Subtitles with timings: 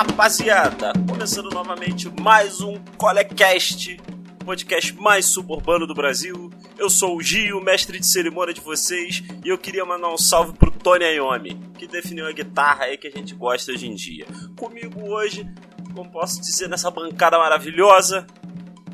[0.00, 0.94] Rapaziada!
[1.06, 4.00] Começando novamente mais um Colecast,
[4.46, 6.50] podcast mais suburbano do Brasil.
[6.78, 10.54] Eu sou o Gio, mestre de cerimônia de vocês, e eu queria mandar um salve
[10.54, 14.26] pro Tony Iommi, que definiu a guitarra aí que a gente gosta hoje em dia.
[14.56, 15.46] Comigo hoje,
[15.94, 18.26] como posso dizer, nessa bancada maravilhosa,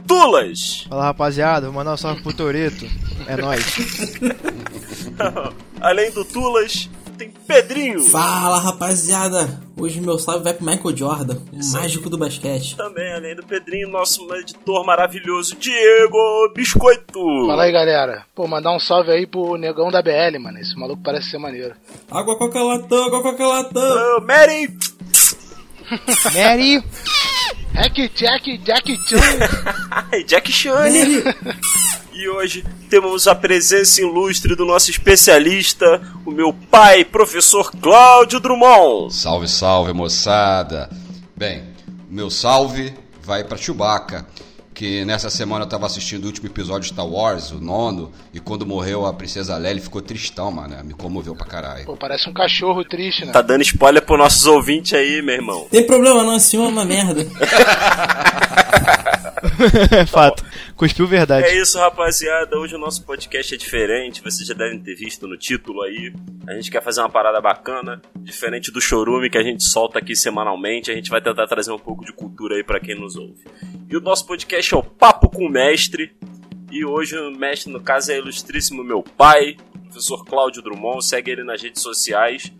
[0.09, 0.87] Tulas!
[0.89, 2.85] Fala rapaziada, vou mandar um salve pro Toreto.
[3.29, 3.65] É nóis.
[5.81, 8.01] Além do Tulas, tem Pedrinho.
[8.03, 12.77] Fala rapaziada, hoje meu salve vai pro Michael Jordan, o mágico do basquete.
[12.77, 17.21] Também, além do Pedrinho, nosso editor maravilhoso, Diego Biscoito.
[17.47, 18.25] Fala aí, galera.
[18.35, 20.59] Pô, mandar um salve aí pro negão da BL, mano.
[20.59, 21.75] Esse maluco parece ser maneiro.
[22.11, 24.19] Água coca latão, água coca latão.
[24.19, 24.69] Uh, Mary.
[26.35, 26.85] Mary!
[27.77, 29.19] Hack Jack Jack Chan.
[30.13, 31.23] e Jack Shane.
[32.13, 39.13] E hoje temos a presença ilustre do nosso especialista, o meu pai, professor Cláudio Drummond.
[39.15, 40.89] Salve, salve, moçada.
[41.37, 41.65] Bem,
[42.09, 44.27] meu salve vai pra Chewbacca,
[44.77, 48.39] que nessa semana eu tava assistindo o último episódio de Star Wars, o nono, e
[48.39, 50.77] quando morreu a princesa Leia, ele ficou tristão, mano.
[50.85, 51.87] Me comoveu pra caralho.
[51.87, 53.33] Pô, parece um cachorro triste, né?
[53.33, 55.67] Tá dando spoiler pros nossos ouvintes aí, meu irmão.
[55.71, 57.25] Tem problema não, esse filme é uma merda.
[60.09, 60.45] Fato.
[60.77, 61.47] Cuspiu verdade.
[61.47, 62.59] É isso, rapaziada.
[62.59, 64.23] Hoje o nosso podcast é diferente.
[64.23, 66.13] Vocês já devem ter visto no título aí.
[66.47, 70.15] A gente quer fazer uma parada bacana, diferente do chorume que a gente solta aqui
[70.15, 70.91] semanalmente.
[70.91, 73.43] A gente vai tentar trazer um pouco de cultura aí pra quem nos ouve.
[73.89, 76.17] E o nosso podcast é o Papo com o Mestre.
[76.73, 81.07] E hoje o mestre, no caso, é ilustríssimo meu pai, professor Cláudio Drummond.
[81.07, 82.53] Segue ele nas redes sociais.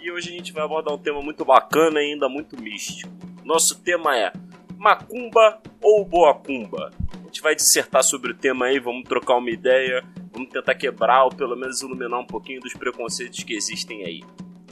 [0.00, 3.08] E hoje a gente vai abordar um tema muito bacana e ainda muito místico.
[3.44, 4.32] Nosso tema é
[4.76, 6.90] Macumba ou Boacumba?
[7.14, 10.02] A gente vai dissertar sobre o tema aí, vamos trocar uma ideia,
[10.32, 14.24] vamos tentar quebrar ou pelo menos iluminar um pouquinho dos preconceitos que existem aí.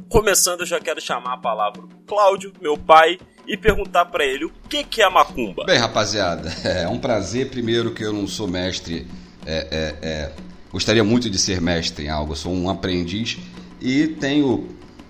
[0.09, 3.17] Começando, eu já quero chamar a palavra Cláudio, meu pai,
[3.51, 5.65] e perguntar pra ele o que, que é a macumba.
[5.65, 7.51] Bem, rapaziada, é um prazer.
[7.51, 9.09] Primeiro, que eu não sou mestre,
[9.45, 9.67] é,
[10.03, 10.33] é, é,
[10.71, 12.31] gostaria muito de ser mestre em algo.
[12.31, 13.39] Eu sou um aprendiz
[13.81, 14.69] e tenho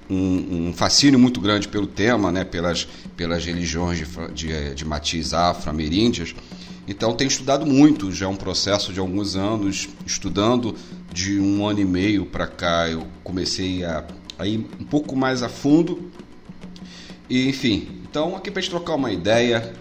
[0.09, 5.35] um, um fascínio muito grande pelo tema, né, pelas, pelas religiões de, de, de matiz
[5.35, 6.35] afro-ameríndias.
[6.89, 10.75] Então, tenho estudado muito, já é um processo de alguns anos, estudando
[11.13, 12.89] de um ano e meio para cá.
[12.89, 14.03] Eu comecei a,
[14.39, 16.11] a ir um pouco mais a fundo
[17.29, 19.73] e, enfim, então aqui pra gente trocar uma ideia.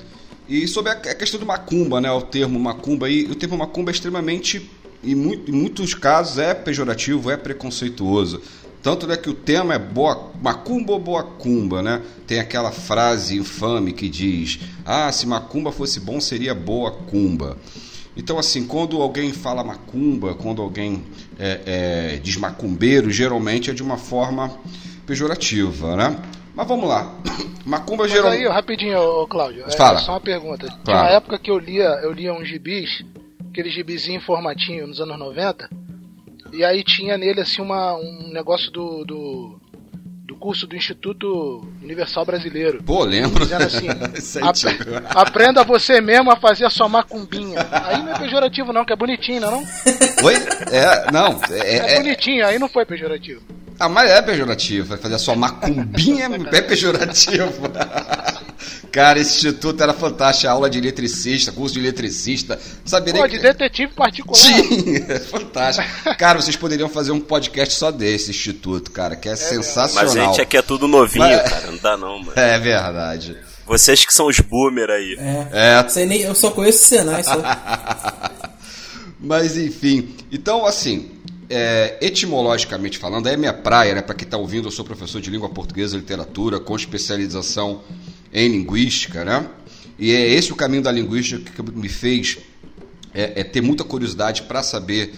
[0.48, 2.12] E sobre a questão do macumba, né?
[2.12, 4.70] O termo macumba aí, o termo macumba é extremamente,
[5.04, 8.42] em, mu- em muitos casos, é pejorativo, é preconceituoso.
[8.82, 12.02] Tanto né, que o tema é boa, macumba ou boa cumba, né?
[12.26, 17.58] Tem aquela frase infame que diz: Ah, se macumba fosse bom, seria boa cumba.
[18.16, 21.04] Então, assim, quando alguém fala macumba, quando alguém
[21.38, 21.62] é,
[22.16, 24.52] é, diz macumbeiro, geralmente é de uma forma
[25.06, 26.18] pejorativa, né?
[26.60, 27.10] Mas vamos lá.
[27.66, 28.46] Macumba Mas geralmente.
[28.46, 29.64] aí, rapidinho, ô, Cláudio.
[29.66, 29.98] É, Fala.
[30.00, 30.68] só uma pergunta.
[30.68, 31.00] Tinha Claro.
[31.08, 33.02] uma época que eu lia, eu lia uns gibis,
[33.50, 35.70] aquele gibizinho em formatinho nos anos 90,
[36.52, 39.62] e aí tinha nele assim uma, um negócio do, do,
[40.26, 42.84] do curso do Instituto Universal Brasileiro.
[42.84, 43.40] Pô, lembro.
[43.46, 43.88] Dizendo assim,
[44.44, 47.66] é aprenda você mesmo a fazer a sua macumbinha.
[47.72, 49.64] Aí não é pejorativo não, que é bonitinho, não é não?
[50.26, 50.36] Oi?
[50.74, 51.40] É, não.
[51.52, 53.42] É, É, é, bonitinho, aí não foi pejorativo.
[53.80, 54.88] Ah, mas é pejorativo.
[54.90, 57.54] Vai fazer a sua macumbinha é pejorativo.
[58.92, 60.48] Cara, esse instituto era fantástico.
[60.48, 62.60] A aula de eletricista, curso de eletricista.
[62.84, 64.42] Sabia Pô, nem de que- detetive particular.
[64.42, 65.88] Tinha, é fantástico.
[66.18, 70.24] Cara, vocês poderiam fazer um podcast só desse instituto, cara, que é, Mas sensacional.
[70.26, 71.68] a gente aqui é tudo novinho, Mas- cara.
[71.72, 72.34] Não dá não, mano.
[72.36, 73.38] É verdade.
[73.68, 75.16] Vocês que são os boomer aí.
[75.20, 75.86] É.
[76.02, 77.40] É, nem, eu só conheço o Senai, só.
[79.20, 81.12] Mas enfim, então assim,
[81.50, 84.02] é, etimologicamente falando, é minha praia, né?
[84.02, 87.82] Para quem está ouvindo, eu sou professor de língua portuguesa e literatura com especialização
[88.32, 89.48] em linguística, né?
[89.98, 92.38] E é esse o caminho da linguística que me fez
[93.14, 95.14] é, é ter muita curiosidade para saber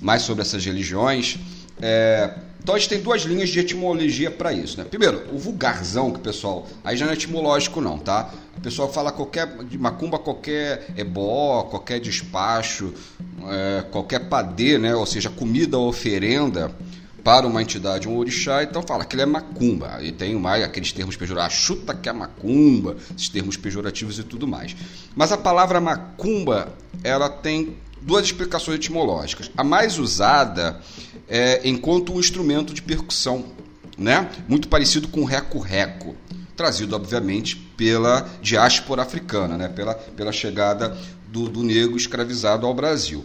[0.00, 1.38] mais sobre essas religiões.
[1.80, 4.84] É, então a gente tem duas linhas de etimologia para isso, né?
[4.84, 8.32] Primeiro, o vulgarzão que o pessoal, aí já não é etimológico não, tá?
[8.56, 12.92] O pessoal fala qualquer de macumba, qualquer ebó, qualquer despacho,
[13.48, 14.94] é, qualquer padê, né?
[14.94, 16.74] Ou seja, comida ou oferenda
[17.22, 19.98] para uma entidade, um orixá, então fala que ele é macumba.
[20.00, 24.46] E tem mais aqueles termos pejorativos, chuta que é macumba, esses termos pejorativos e tudo
[24.46, 24.76] mais.
[25.14, 26.72] Mas a palavra macumba,
[27.02, 29.50] ela tem duas explicações etimológicas.
[29.56, 30.80] A mais usada
[31.28, 33.44] é enquanto um instrumento de percussão,
[33.98, 34.30] né?
[34.48, 36.14] Muito parecido com o reco-reco,
[36.56, 39.68] trazido obviamente pela diáspora africana, né?
[39.68, 40.96] Pela, pela chegada
[41.28, 43.24] do, do negro escravizado ao Brasil.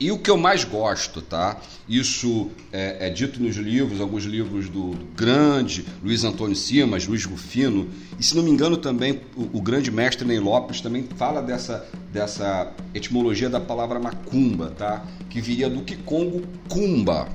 [0.00, 1.60] E o que eu mais gosto, tá?
[1.86, 7.26] Isso é, é dito nos livros, alguns livros do, do, grande Luiz Antônio Simas, Luiz
[7.26, 7.86] Rufino,
[8.18, 11.86] e se não me engano também o, o, grande mestre Ney Lopes também fala dessa,
[12.10, 15.04] dessa etimologia da palavra macumba, tá?
[15.28, 17.28] Que viria do Kikongo cumba.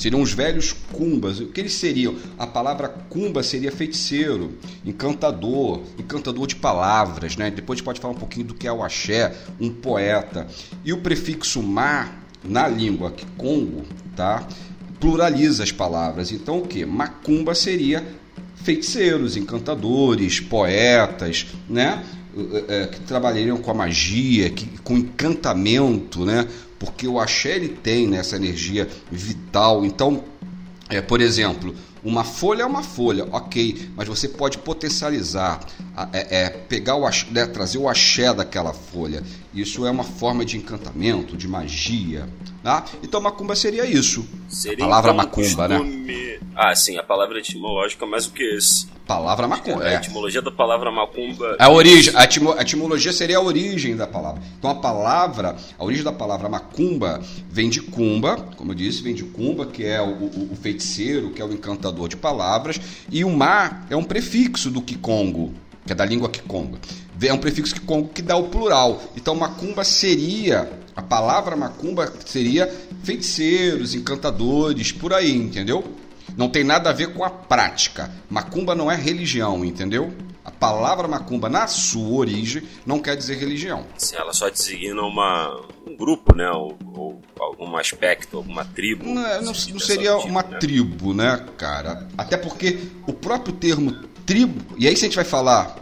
[0.00, 1.40] Seriam os velhos cumbas.
[1.40, 2.16] O que eles seriam?
[2.38, 7.50] A palavra cumba seria feiticeiro, encantador, encantador de palavras, né?
[7.50, 10.48] Depois a gente pode falar um pouquinho do que é o axé, um poeta.
[10.86, 13.84] E o prefixo mar na língua Congo,
[14.16, 14.48] tá?
[14.98, 16.32] Pluraliza as palavras.
[16.32, 16.86] Então o que?
[16.86, 18.02] Macumba seria
[18.54, 22.02] feiticeiros, encantadores, poetas, né?
[22.68, 26.46] É, que trabalhariam com a magia, que, com encantamento, né?
[26.80, 29.84] Porque o axé ele tem né, essa energia vital.
[29.84, 30.24] Então,
[30.88, 35.60] é, por exemplo, uma folha é uma folha, ok, mas você pode potencializar,
[36.10, 39.22] é, é pegar o axé, né, trazer o axé daquela folha.
[39.52, 42.28] Isso é uma forma de encantamento, de magia.
[42.62, 42.84] Tá?
[43.02, 44.26] Então macumba seria isso.
[44.48, 45.78] Seria a palavra então, macumba, né?
[45.78, 46.06] costume...
[46.06, 46.38] né?
[46.54, 48.86] Ah, sim, a palavra etimológica, mas o que é esse?
[49.06, 49.88] Palavra macumba.
[49.88, 49.96] É.
[49.96, 51.56] A etimologia da palavra macumba.
[51.58, 54.42] A origem, a, etimo, a etimologia seria a origem da palavra.
[54.58, 59.14] Então a palavra, a origem da palavra macumba vem de cumba, como eu disse, vem
[59.14, 62.80] de cumba, que é o, o, o feiticeiro, que é o encantador de palavras,
[63.10, 65.54] e o mar é um prefixo do Kikongo,
[65.86, 66.78] que é da língua Kikongo.
[67.22, 69.02] É um prefixo Kikongo que dá o plural.
[69.16, 72.66] Então macumba seria a palavra macumba seria
[73.02, 75.82] feiticeiros, encantadores, por aí, entendeu?
[76.36, 78.10] Não tem nada a ver com a prática.
[78.28, 80.12] Macumba não é religião, entendeu?
[80.44, 83.86] A palavra macumba, na sua origem, não quer dizer religião.
[83.96, 86.50] Sim, ela só designa uma, um grupo, né?
[86.50, 89.04] Ou, ou algum aspecto, alguma tribo.
[89.04, 90.58] Não, não, não seria tipo, uma né?
[90.58, 92.08] tribo, né, cara?
[92.16, 93.92] Até porque o próprio termo
[94.26, 95.76] tribo, e aí se a gente vai falar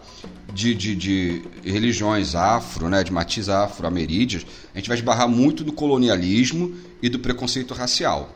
[0.52, 5.72] de, de, de, religiões afro, né, de matiz afro-amerídeos, a gente vai esbarrar muito do
[5.72, 8.34] colonialismo e do preconceito racial.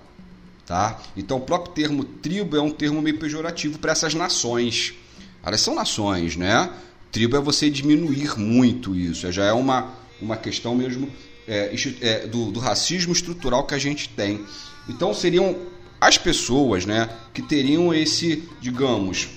[0.66, 1.00] Tá?
[1.16, 4.94] Então, o próprio termo tribo é um termo meio pejorativo para essas nações.
[5.42, 6.70] Elas são nações, né?
[7.10, 11.10] Tribo é você diminuir muito isso, já é uma, uma questão mesmo
[11.46, 14.44] é, é, do, do racismo estrutural que a gente tem.
[14.88, 15.56] Então, seriam
[16.00, 19.28] as pessoas né, que teriam esse, digamos,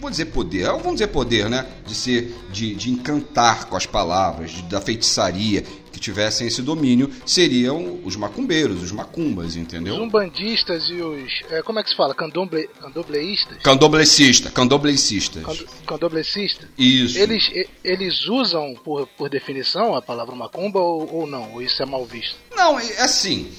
[0.00, 1.66] vou dizer poder, vamos dizer poder, né?
[1.86, 5.64] De ser, de, de encantar com as palavras, de, da feitiçaria,
[5.96, 9.94] que tivessem esse domínio, seriam os macumbeiros, os macumbas, entendeu?
[9.94, 11.42] Os umbandistas e os.
[11.50, 12.14] É, como é que se fala?
[12.14, 13.58] Candomble, candombleístas?
[13.62, 15.64] Candomblecista, candomblecistas.
[15.86, 16.68] Candomblecistas?
[16.76, 17.18] Isso.
[17.18, 17.50] Eles,
[17.82, 21.54] eles usam, por, por definição, a palavra macumba ou, ou não?
[21.54, 22.36] Ou isso é mal visto?
[22.54, 23.50] Não, é assim.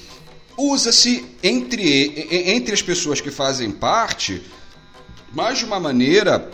[0.56, 4.42] Usa-se entre, entre as pessoas que fazem parte
[5.32, 6.50] mas de uma maneira,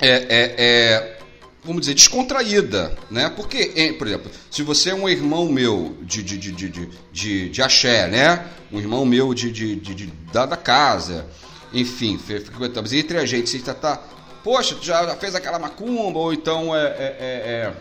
[0.00, 1.18] é, é, é,
[1.64, 3.30] vamos dizer, descontraída, né?
[3.30, 7.62] Porque, por exemplo, se você é um irmão meu de, de, de, de, de, de
[7.62, 8.46] axé, né?
[8.72, 11.26] Um irmão meu de, de, de, de da, da casa,
[11.72, 14.02] enfim, frequentamos entre a gente, você está, tá,
[14.44, 17.72] poxa, já fez aquela macumba, ou então é, é, é,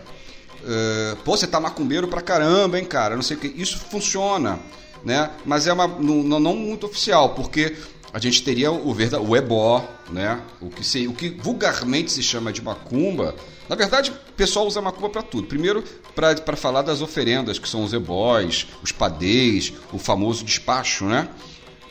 [0.67, 4.59] é pô, você tá macumbeiro pra caramba, hein, cara, não sei o que, isso funciona,
[5.03, 5.31] né?
[5.45, 7.75] Mas é uma, não, não muito oficial, porque
[8.15, 8.95] a gente teria o,
[9.27, 10.39] o ebó, né?
[10.61, 13.35] O que, se, o que vulgarmente se chama de macumba.
[13.67, 15.47] Na verdade, o pessoal usa macumba para tudo.
[15.47, 15.83] Primeiro,
[16.15, 21.27] para falar das oferendas, que são os ebós, os padês, o famoso despacho, né?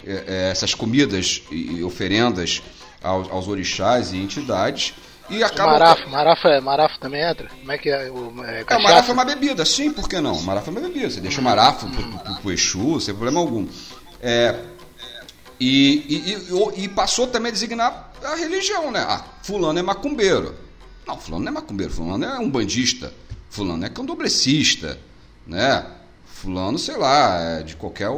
[0.02, 2.62] É, é, essas comidas e oferendas
[3.02, 4.94] aos, aos orixás e entidades.
[5.28, 5.72] E acaba...
[5.72, 7.50] Marafo, marafo, é, marafo também entra?
[7.50, 8.10] Como é que é?
[8.10, 10.40] O, é, é, marafo é uma bebida, sim, por que não?
[10.40, 11.10] Marafo é uma bebida.
[11.10, 13.68] Você deixa o marafo pro, pro, pro, pro Exu, sem problema algum.
[14.22, 14.58] É,
[15.60, 16.46] e,
[16.76, 19.04] e, e, passou também a designar a religião, né?
[19.08, 20.54] Ah, fulano é macumbeiro.
[21.06, 23.12] Não, fulano não é macumbeiro, fulano é um bandista,
[23.50, 24.98] fulano é candomblessista,
[25.46, 25.86] né?
[26.24, 28.08] Fulano, sei lá, é de qualquer...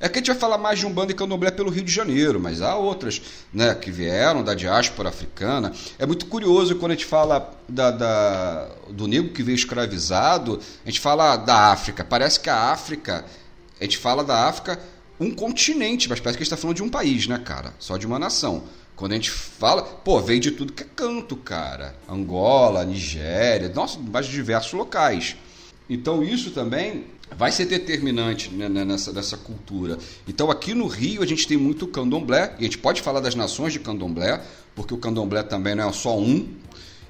[0.00, 1.90] É que a gente vai falar mais de um bando e candomblé pelo Rio de
[1.90, 3.20] Janeiro, mas há outras
[3.52, 5.72] né, que vieram da diáspora africana.
[5.98, 10.88] É muito curioso quando a gente fala da, da, do negro que veio escravizado, a
[10.88, 12.04] gente fala da África.
[12.04, 13.24] Parece que a África,
[13.80, 14.78] a gente fala da África
[15.20, 17.74] um continente, mas parece que a gente está falando de um país, né, cara?
[17.78, 18.64] Só de uma nação.
[18.94, 21.94] Quando a gente fala, pô, veio de tudo que é canto, cara.
[22.08, 25.36] Angola, Nigéria, nossa, mais diversos locais.
[25.88, 27.06] Então isso também
[27.36, 29.98] vai ser determinante né, né, nessa, nessa cultura.
[30.26, 33.34] Então aqui no Rio a gente tem muito candomblé, e a gente pode falar das
[33.34, 34.42] nações de candomblé,
[34.74, 36.48] porque o candomblé também não é só um.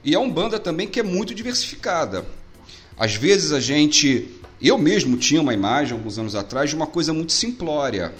[0.04, 2.24] E é uma banda também que é muito diversificada.
[2.98, 4.28] Às vezes a gente
[4.60, 8.12] eu mesmo tinha uma imagem, alguns anos atrás, de uma coisa muito simplória.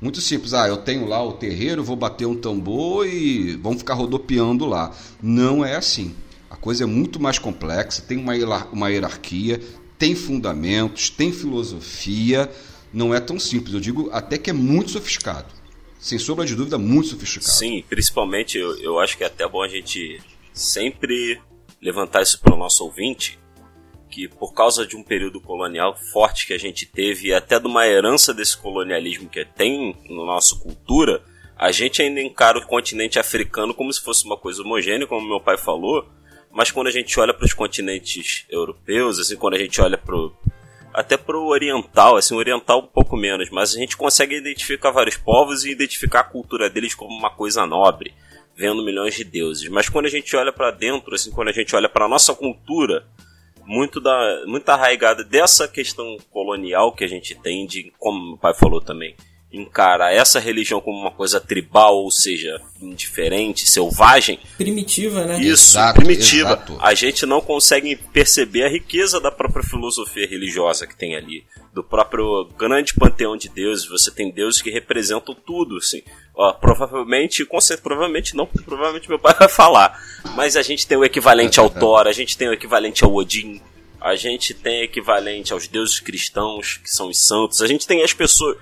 [0.00, 0.54] Muito simples.
[0.54, 4.96] Ah, eu tenho lá o terreiro, vou bater um tambor e vamos ficar rodopiando lá.
[5.22, 6.14] Não é assim.
[6.48, 8.34] A coisa é muito mais complexa, tem uma,
[8.72, 9.60] uma hierarquia,
[9.98, 12.50] tem fundamentos, tem filosofia,
[12.92, 13.74] não é tão simples.
[13.74, 15.52] Eu digo até que é muito sofisticado.
[15.98, 17.52] Sem sombra de dúvida, muito sofisticado.
[17.52, 20.18] Sim, principalmente eu, eu acho que é até bom a gente
[20.52, 21.38] sempre
[21.80, 23.38] levantar isso para o nosso ouvinte,
[24.10, 27.66] que por causa de um período colonial forte que a gente teve e até de
[27.66, 31.22] uma herança desse colonialismo que tem na nossa cultura,
[31.56, 35.40] a gente ainda encara o continente africano como se fosse uma coisa homogênea, como meu
[35.40, 36.08] pai falou,
[36.50, 40.34] mas quando a gente olha para os continentes europeus, assim, quando a gente olha pro
[40.92, 45.16] até pro oriental, assim, o oriental um pouco menos, mas a gente consegue identificar vários
[45.16, 48.12] povos e identificar a cultura deles como uma coisa nobre,
[48.56, 49.68] vendo milhões de deuses.
[49.68, 53.06] Mas quando a gente olha para dentro, assim, quando a gente olha para nossa cultura,
[53.64, 58.54] muito da muito arraigada dessa questão colonial que a gente tem de, como o pai
[58.54, 59.14] falou também,
[59.52, 64.38] encara essa religião como uma coisa tribal, ou seja, indiferente, selvagem.
[64.56, 65.40] Primitiva, né?
[65.40, 66.50] Isso, exato, primitiva.
[66.50, 66.78] Exato.
[66.80, 71.44] A gente não consegue perceber a riqueza da própria filosofia religiosa que tem ali.
[71.74, 73.88] Do próprio grande panteão de deuses.
[73.88, 76.02] Você tem deuses que representam tudo, assim.
[76.34, 80.00] Ó, provavelmente, com certeza, provavelmente não, provavelmente meu pai vai falar.
[80.36, 83.60] Mas a gente tem o equivalente ao Thor, a gente tem o equivalente ao Odin,
[84.00, 88.02] a gente tem o equivalente aos deuses cristãos, que são os santos, a gente tem
[88.02, 88.56] as pessoas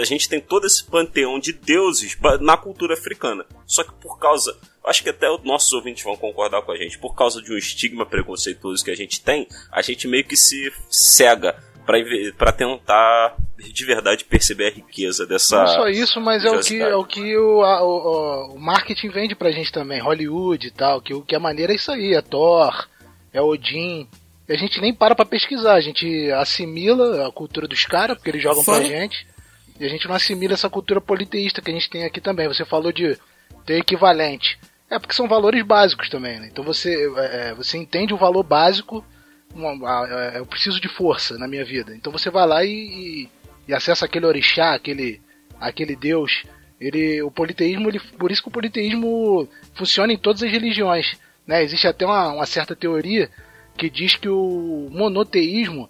[0.00, 3.44] a gente tem todo esse panteão de deuses na cultura africana.
[3.66, 4.56] Só que por causa.
[4.84, 6.98] Acho que até os nossos ouvintes vão concordar com a gente.
[6.98, 10.70] Por causa de um estigma preconceituoso que a gente tem, a gente meio que se
[10.90, 11.56] cega
[12.36, 15.58] para tentar de verdade perceber a riqueza dessa.
[15.58, 19.10] Não só isso, mas é o que, é o, que o, a, o, o, marketing
[19.10, 22.22] vende pra gente também, Hollywood e tal, que, que a maneira é isso aí, é
[22.22, 22.86] Thor,
[23.32, 24.08] é Odin.
[24.48, 28.30] E a gente nem para pra pesquisar, a gente assimila a cultura dos caras, porque
[28.30, 29.26] eles jogam Fora, pra gente.
[29.78, 32.48] E a gente não assimila essa cultura politeísta que a gente tem aqui também.
[32.48, 33.18] Você falou de
[33.66, 34.58] ter equivalente.
[34.90, 36.48] É porque são valores básicos também, né?
[36.50, 39.04] Então você, é, é você entende o valor básico.
[39.52, 41.94] Uma, é, eu preciso de força na minha vida.
[41.94, 43.28] Então você vai lá e, e,
[43.68, 45.20] e acessa aquele orixá, aquele,
[45.60, 46.44] aquele deus.
[46.80, 51.18] Ele, o politeísmo, ele, por isso que o politeísmo funciona em todas as religiões.
[51.46, 51.62] Né?
[51.62, 53.30] Existe até uma, uma certa teoria
[53.76, 55.88] que diz que o monoteísmo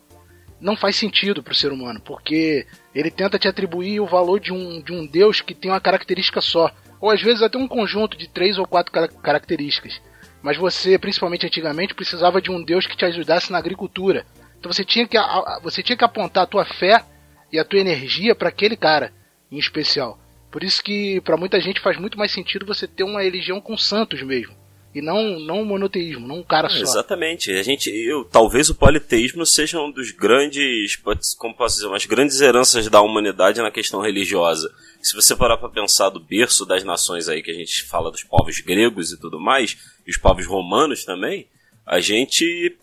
[0.61, 4.53] não faz sentido para o ser humano, porque ele tenta te atribuir o valor de
[4.53, 6.71] um, de um Deus que tem uma característica só,
[7.01, 10.01] ou às vezes até um conjunto de três ou quatro car características.
[10.43, 14.27] Mas você, principalmente antigamente, precisava de um Deus que te ajudasse na agricultura.
[14.59, 15.19] Então você tinha que,
[15.63, 17.05] você tinha que apontar a tua fé
[17.53, 19.13] e a tua energia para aquele cara
[19.51, 20.19] em especial.
[20.51, 23.77] Por isso que para muita gente faz muito mais sentido você ter uma religião com
[23.77, 24.64] santos mesmo
[24.95, 26.77] e não não um monoteísmo, não um cara só.
[26.77, 27.51] Exatamente.
[27.51, 30.97] A gente, eu, talvez o politeísmo seja um dos grandes,
[31.37, 34.73] como posso dizer, umas grandes heranças da humanidade na questão religiosa.
[35.03, 38.23] Se você parar para pensar do berço das nações aí que a gente fala dos
[38.23, 41.49] povos gregos e tudo mais, e os povos romanos também,
[41.87, 42.77] a gente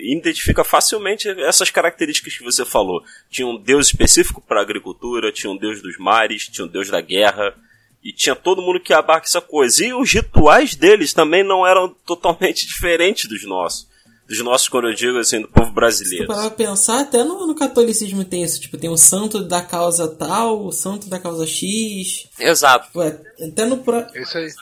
[0.00, 3.02] identifica facilmente essas características que você falou.
[3.30, 6.88] Tinha um deus específico para a agricultura, tinha um deus dos mares, tinha um deus
[6.88, 7.54] da guerra,
[8.04, 9.82] e tinha todo mundo que abarca essa coisa.
[9.82, 13.94] E os rituais deles também não eram totalmente diferentes dos nossos.
[14.26, 16.32] Dos nossos, quando eu digo assim, do povo brasileiro.
[16.34, 18.58] Se tu pensar, até no, no, catolicismo tem isso.
[18.58, 22.26] Tipo, tem o santo da causa tal, o santo da causa X.
[22.40, 22.88] Exato.
[22.98, 24.02] Ué, até no, pro...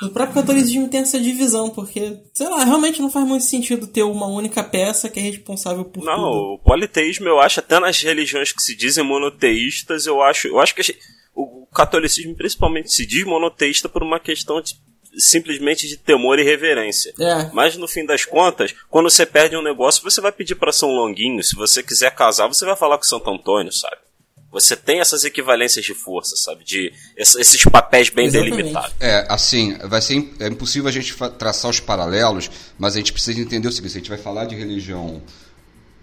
[0.02, 4.02] no próprio catolicismo tem essa divisão, porque, sei lá, realmente não faz muito sentido ter
[4.02, 6.26] uma única peça que é responsável por não, tudo.
[6.26, 10.58] Não, o politeísmo eu acho, até nas religiões que se dizem monoteístas, eu acho, eu
[10.58, 10.82] acho que
[11.34, 14.74] o catolicismo principalmente se diz monoteísta por uma questão de,
[15.16, 17.12] simplesmente de temor e reverência.
[17.18, 17.50] É.
[17.52, 20.90] Mas no fim das contas, quando você perde um negócio, você vai pedir para São
[20.90, 21.42] Longuinho.
[21.42, 23.96] Se você quiser casar, você vai falar com Santo Antônio, sabe?
[24.50, 26.62] Você tem essas equivalências de força, sabe?
[26.62, 28.56] De esses papéis bem Exatamente.
[28.56, 28.94] delimitados.
[29.00, 33.40] É, assim, vai ser é impossível a gente traçar os paralelos, mas a gente precisa
[33.40, 35.22] entender o seguinte: a gente vai falar de religião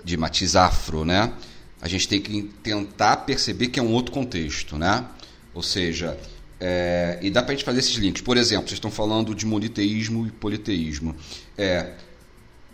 [0.03, 1.31] de matiz afro, né?
[1.79, 5.05] A gente tem que tentar perceber que é um outro contexto, né?
[5.53, 6.17] Ou seja,
[6.59, 8.21] é, e dá para a gente fazer esses links.
[8.21, 11.15] Por exemplo, vocês estão falando de moniteísmo e politeísmo.
[11.57, 11.93] É,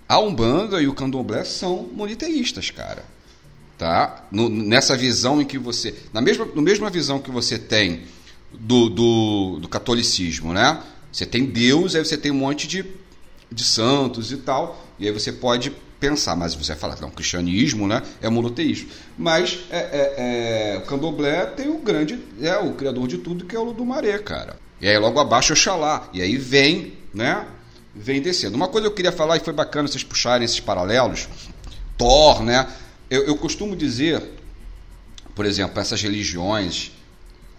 [0.07, 3.03] a Umbanda e o Candomblé são moniteístas, cara.
[3.77, 4.25] Tá?
[4.31, 5.93] No, nessa visão em que você.
[6.13, 8.03] Na mesma, na mesma visão que você tem
[8.53, 10.81] do, do, do catolicismo, né?
[11.11, 12.85] Você tem Deus, aí você tem um monte de,
[13.51, 14.85] de santos e tal.
[14.97, 18.89] E aí você pode pensar, mas você vai falar, não, o cristianismo né, é monoteísmo.
[19.17, 23.55] Mas é, é, é, o candomblé tem o grande, é o criador de tudo, que
[23.55, 24.57] é o Ludumaré, cara.
[24.81, 26.09] E aí logo abaixo é Oxalá.
[26.13, 27.45] E aí vem, né?
[27.95, 28.55] Vem descendo.
[28.55, 31.29] Uma coisa eu queria falar, e foi bacana vocês puxarem esses paralelos,
[31.97, 32.67] Thor, né?
[33.09, 34.21] Eu, eu costumo dizer,
[35.33, 36.91] por exemplo, essas religiões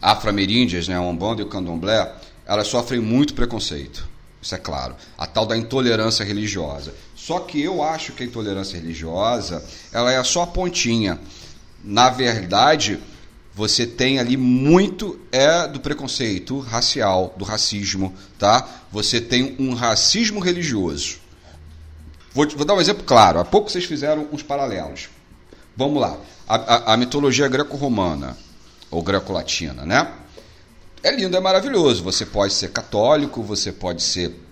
[0.00, 2.14] afro-ameríndias, né, o Umbanda e o Candomblé,
[2.46, 4.06] elas sofrem muito preconceito.
[4.40, 4.94] Isso é claro.
[5.16, 6.94] A tal da intolerância religiosa
[7.26, 11.18] Só que eu acho que a intolerância religiosa, ela é só a pontinha.
[11.82, 13.00] Na verdade,
[13.52, 18.68] você tem ali muito é do preconceito racial, do racismo, tá?
[18.92, 21.18] Você tem um racismo religioso.
[22.32, 23.40] Vou, vou dar um exemplo claro.
[23.40, 25.08] Há pouco vocês fizeram uns paralelos.
[25.76, 26.16] Vamos lá.
[26.46, 28.38] A, a, a mitologia greco-romana,
[28.88, 30.12] ou greco-latina, né?
[31.02, 32.04] É lindo, é maravilhoso.
[32.04, 34.45] Você pode ser católico, você pode ser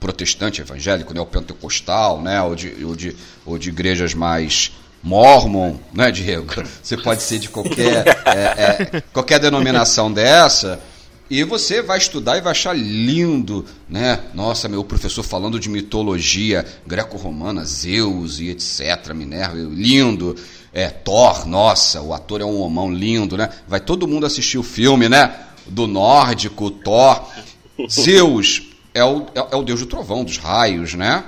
[0.00, 1.20] protestante, evangélico, né?
[1.20, 2.40] ou pentecostal, né?
[2.42, 6.46] ou, de, ou, de, ou de igrejas mais mormon, né, Diego?
[6.82, 10.80] Você pode ser de qualquer, é, é, qualquer denominação dessa.
[11.30, 14.18] E você vai estudar e vai achar lindo, né?
[14.32, 20.34] Nossa, meu professor falando de mitologia greco-romana, Zeus e etc, Minerva, lindo.
[20.72, 23.50] É, Thor, nossa, o ator é um homão lindo, né?
[23.66, 25.34] Vai todo mundo assistir o filme, né?
[25.66, 27.22] Do nórdico, Thor.
[27.90, 28.62] Zeus
[28.94, 31.24] é o, é, é o deus do trovão, dos raios, né?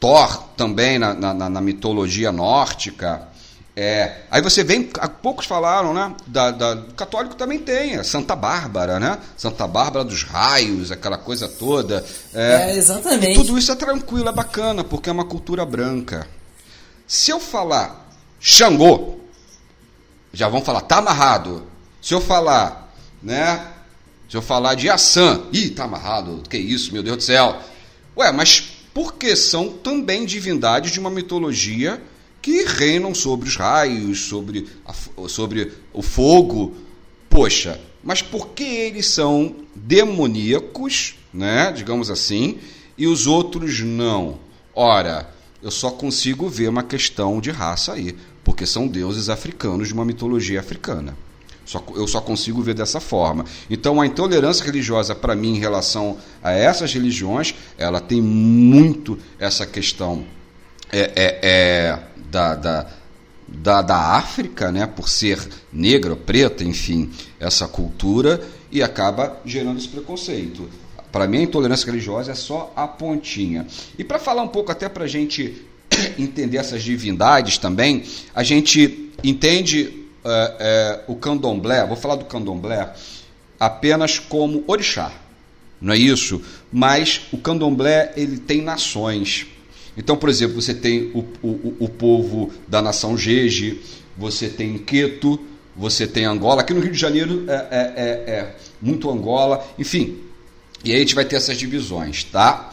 [0.00, 3.28] Thor também na, na, na mitologia nórdica.
[3.74, 4.90] É, aí você vem,
[5.22, 6.12] poucos falaram, né?
[6.26, 9.18] Da, da, católico também tem, a Santa Bárbara, né?
[9.36, 12.04] Santa Bárbara dos raios, aquela coisa toda.
[12.34, 13.34] É, é exatamente.
[13.34, 16.26] tudo isso é tranquilo, é bacana, porque é uma cultura branca.
[17.06, 18.08] Se eu falar
[18.40, 19.18] Xangô,
[20.32, 21.64] já vão falar, tá amarrado.
[22.00, 23.64] Se eu falar, né?
[24.28, 27.58] Se eu falar de Assam, ih, tá amarrado, que isso, meu Deus do céu.
[28.16, 28.60] Ué, mas
[28.92, 32.02] porque são também divindades de uma mitologia
[32.42, 34.92] que reinam sobre os raios, sobre, a,
[35.28, 36.76] sobre o fogo.
[37.30, 42.58] Poxa, mas por que eles são demoníacos, né, digamos assim,
[42.96, 44.38] e os outros não?
[44.74, 45.32] Ora,
[45.62, 50.04] eu só consigo ver uma questão de raça aí, porque são deuses africanos de uma
[50.04, 51.16] mitologia africana.
[51.68, 53.44] Só, eu só consigo ver dessa forma.
[53.68, 59.66] Então, a intolerância religiosa, para mim, em relação a essas religiões, ela tem muito essa
[59.66, 60.24] questão
[60.90, 61.98] é, é, é
[62.30, 62.86] da, da,
[63.46, 69.88] da, da África, né, por ser negra, preta, enfim, essa cultura, e acaba gerando esse
[69.88, 70.70] preconceito.
[71.12, 73.66] Para mim, a intolerância religiosa é só a pontinha.
[73.98, 75.66] E para falar um pouco, até para a gente
[76.18, 78.04] entender essas divindades também,
[78.34, 82.92] a gente entende é, é, o candomblé, vou falar do candomblé
[83.58, 85.12] apenas como orixá,
[85.80, 86.42] não é isso?
[86.72, 89.46] Mas o candomblé ele tem nações.
[89.96, 93.80] Então, por exemplo, você tem o, o, o povo da nação Jeje,
[94.16, 95.40] você tem Queto,
[95.76, 96.62] você tem Angola.
[96.62, 100.18] Aqui no Rio de Janeiro é, é, é, é muito Angola, enfim.
[100.84, 102.72] E aí a gente vai ter essas divisões, tá?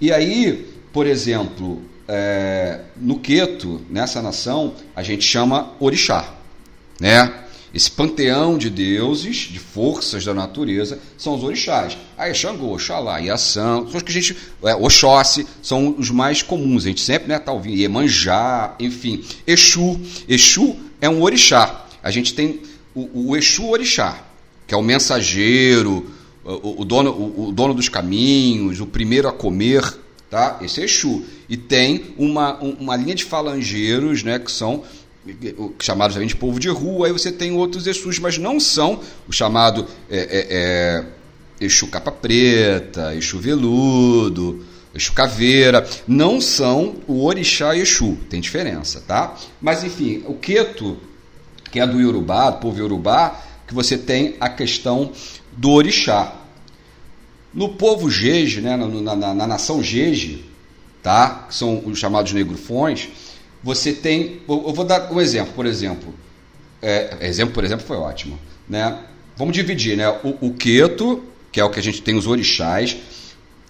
[0.00, 6.36] E aí, por exemplo, é, no Queto, nessa nação, a gente chama orixá
[7.00, 7.42] né?
[7.74, 11.98] Esse panteão de deuses, de forças da natureza, são os orixás.
[12.16, 14.36] Aí Xangô, Oxalá, Iaçã, são os que a gente.
[14.64, 16.84] É, Oxóssi, são os mais comuns.
[16.84, 17.76] A gente sempre né, tá ouvindo.
[17.76, 19.22] Iemanjá, enfim.
[19.46, 20.00] Exu.
[20.26, 21.84] Exu é um orixá.
[22.02, 22.60] A gente tem
[22.94, 24.24] o, o Exu orixá,
[24.66, 26.10] que é o mensageiro,
[26.44, 29.82] o, o dono, o, o, dono dos caminhos, o primeiro a comer,
[30.30, 30.58] tá?
[30.62, 31.24] Esse é Exu.
[31.48, 34.82] E tem uma, uma linha de falangeiros, né, que são
[35.80, 39.32] chamados também de povo de rua, aí você tem outros Exus, mas não são o
[39.32, 41.04] chamado é, é, é,
[41.60, 49.34] Exu capa preta, Exu veludo, Exu caveira, não são o orixá Exu, tem diferença, tá?
[49.60, 50.96] Mas enfim, o Queto,
[51.70, 55.12] que é do Yorubá, do povo Yorubá, que você tem a questão
[55.56, 56.34] do orixá.
[57.52, 60.44] No povo Jeje, né, na, na, na nação Jeje,
[61.02, 61.46] tá?
[61.48, 63.08] que são os chamados negrofões,
[63.66, 64.42] você tem.
[64.48, 66.14] Eu vou dar um exemplo, por exemplo.
[66.80, 68.38] É, exemplo, por exemplo, foi ótimo.
[68.68, 68.96] Né?
[69.36, 70.08] Vamos dividir, né?
[70.22, 72.96] O, o Queto, que é o que a gente tem os orixás.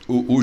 [0.07, 0.41] O, o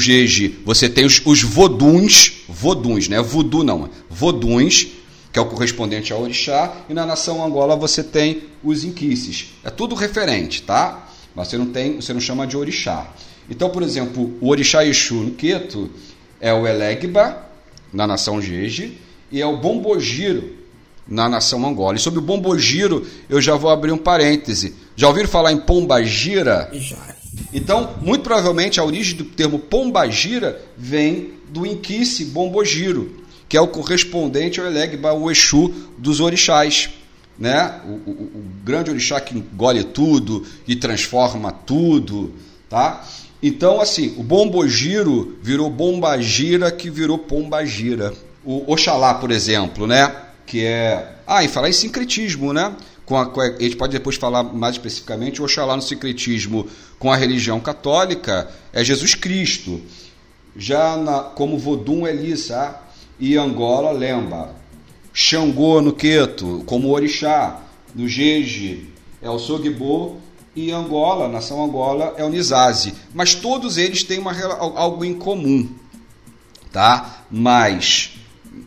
[0.66, 3.22] você tem os, os voduns, voduns, né?
[3.22, 4.88] Voodoo não, voduns,
[5.32, 9.54] que é o correspondente ao orixá, e na nação Angola você tem os inquices.
[9.64, 11.08] É tudo referente, tá?
[11.36, 13.08] Mas você não tem, você não chama de orixá.
[13.48, 15.92] Então, por exemplo, o orixá Exu no Queto
[16.42, 17.48] é o Elegba,
[17.94, 18.98] na nação Jeje,
[19.34, 20.54] e é o Bombogiro
[21.08, 21.98] na nação Angola.
[21.98, 24.76] E sobre o Bombogiro, eu já vou abrir um parêntese.
[24.96, 26.70] Já ouviram falar em Pombagira?
[26.72, 27.16] Já.
[27.52, 33.68] Então, muito provavelmente a origem do termo Pombagira vem do Inquice Bombogiro, que é o
[33.68, 36.92] correspondente ao Elegba, o Exu dos orixás.
[37.38, 37.82] Né?
[37.86, 42.32] O, o, o, grande orixá que engole tudo e transforma tudo.
[42.70, 43.04] Tá?
[43.42, 50.16] Então, assim, o Bombogiro virou Bombagira, que virou Pombagira o Oxalá, por exemplo, né?
[50.46, 51.16] Que é.
[51.26, 52.76] Ah, e falar em sincretismo, né?
[53.06, 56.68] Com a, com a, a gente pode depois falar mais especificamente, Oxalá no sincretismo
[57.00, 59.82] com a religião católica é Jesus Cristo.
[60.56, 62.80] Já na, como Vodum Lissa,
[63.20, 64.54] e Angola, Lemba.
[65.14, 67.62] Xangô no Queto, como Orixá.
[67.94, 68.90] No Jeje
[69.22, 70.20] é o Sogbo
[70.56, 72.94] e Angola, nação Angola, é o Nizazi.
[73.14, 74.34] Mas todos eles têm uma,
[74.76, 75.70] algo em comum,
[76.72, 77.24] tá?
[77.30, 78.14] Mas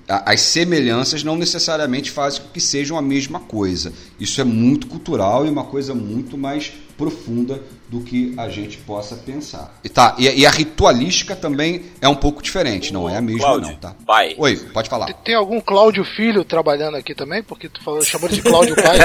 [0.09, 3.93] as semelhanças não necessariamente fazem com que sejam a mesma coisa.
[4.21, 9.17] Isso é muito cultural e uma coisa muito mais profunda do que a gente possa
[9.17, 9.79] pensar.
[9.85, 13.43] E, tá, e, e a ritualística também é um pouco diferente, não é a mesma
[13.43, 13.95] Cláudio, não, tá?
[14.07, 14.35] Pai.
[14.39, 15.13] Oi, pode falar.
[15.13, 17.43] Tem, algum Cláudio Filho trabalhando aqui também?
[17.43, 18.99] Porque tu falou, chamou de Cláudio Pai.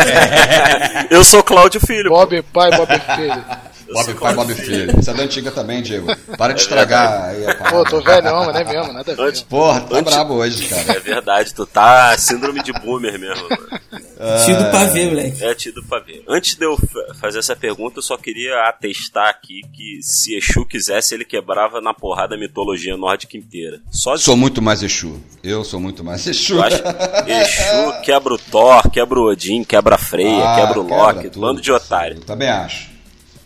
[1.12, 2.10] Eu sou Cláudio Filho.
[2.10, 3.70] Bob Pai, Bob Filho.
[3.93, 4.99] Bob Pai, Bob Filho.
[4.99, 6.08] Isso é da antiga também, Diego.
[6.38, 9.15] Para de é estragar aí a Pô, tô velhão, mas não é mesmo, nada a
[9.15, 9.21] ver.
[9.21, 10.91] Antes, Porra, tá antes, brabo hoje, cara.
[10.91, 13.82] É verdade, tu tá síndrome de boomer mesmo, mano.
[14.23, 15.43] Ah, tido pra ver, moleque.
[15.43, 16.23] É, tido pra ver.
[16.30, 16.77] Antes de eu
[17.19, 21.91] fazer essa pergunta, eu só queria atestar aqui que se Exu quisesse, ele quebrava na
[21.91, 23.80] porrada a mitologia nórdica inteira.
[23.89, 25.19] Só Sou muito mais Exu.
[25.43, 26.54] Eu sou muito mais Exu.
[26.54, 26.84] Eu acho
[27.25, 31.39] Exu quebra o Thor, quebra o Odin, quebra a Freya, ah, quebra o Loki, quebra
[31.39, 32.17] bando de otário.
[32.17, 32.90] Eu também acho.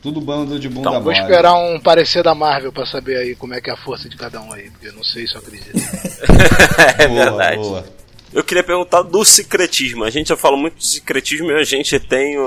[0.05, 3.55] Tudo bando de bunda então, Vou esperar um parecer da Marvel pra saber aí como
[3.55, 5.39] é que é a força de cada um aí, porque eu não sei se eu
[5.39, 5.71] acredito.
[6.99, 7.57] é boa, verdade.
[7.57, 7.85] Boa.
[8.31, 10.03] Eu queria perguntar do secretismo.
[10.03, 12.37] A gente já falou muito de secretismo e a gente tem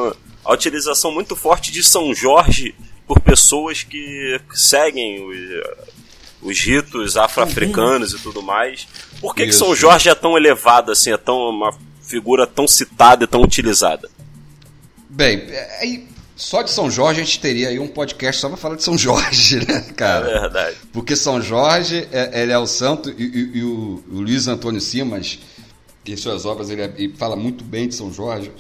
[0.44, 2.76] a utilização muito forte de São Jorge
[3.08, 8.20] por pessoas que seguem os, os ritos afro-africanos uhum.
[8.20, 8.86] e tudo mais.
[9.20, 13.24] Por que, que São Jorge é tão elevado assim, é tão uma figura tão citada
[13.24, 14.08] e tão utilizada?
[15.10, 16.06] Bem, é,
[16.38, 18.96] só de São Jorge a gente teria aí um podcast só para falar de São
[18.96, 20.30] Jorge, né, cara?
[20.30, 20.76] É verdade.
[20.92, 24.80] Porque São Jorge, é, ele é o santo, e, e, e o, o, Luiz Antônio
[24.80, 25.40] Simas,
[26.06, 28.52] em suas obras, ele, é, ele, fala muito bem de São Jorge.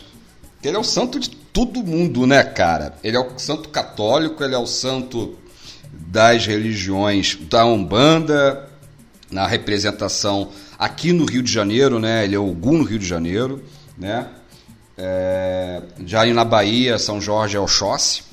[0.62, 2.98] Ele é o santo de todo mundo, né, cara?
[3.04, 5.38] Ele é o santo católico, ele é o santo
[5.92, 8.68] das religiões da Umbanda,
[9.30, 12.24] na representação aqui no Rio de Janeiro, né?
[12.24, 13.62] Ele é o Ogum no Rio de Janeiro,
[13.96, 14.26] né?
[15.00, 18.24] É, já na Bahia, São Jorge é Oxóssi,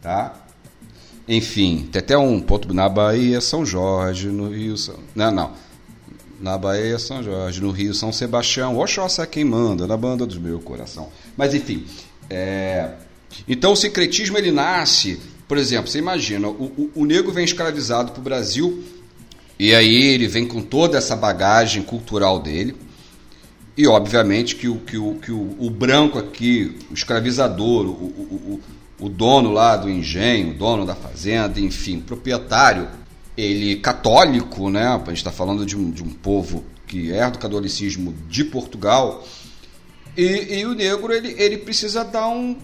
[0.00, 0.34] tá?
[1.28, 4.94] Enfim, tem até um ponto na Bahia, São Jorge, no Rio, São...
[5.16, 5.50] não, não.
[6.40, 8.78] Na Bahia, São Jorge, no Rio, São Sebastião.
[8.78, 11.08] Oxóssi é quem manda, na banda do meu coração.
[11.36, 11.84] Mas enfim,
[12.30, 12.90] é...
[13.48, 18.12] então o secretismo ele nasce, por exemplo, você imagina, o, o, o negro vem escravizado
[18.12, 18.84] para o Brasil
[19.58, 22.76] e aí ele vem com toda essa bagagem cultural dele
[23.76, 28.60] e, obviamente, que o, que o, que o, o branco aqui, o escravizador, o, o,
[29.00, 32.88] o, dono lá do engenho, o dono da fazenda, enfim, proprietário,
[33.36, 34.86] ele católico, né?
[34.86, 39.22] A gente está falando de um, de um povo que é do catolicismo de Portugal.
[40.16, 42.56] E, e, o negro ele, ele precisa dar um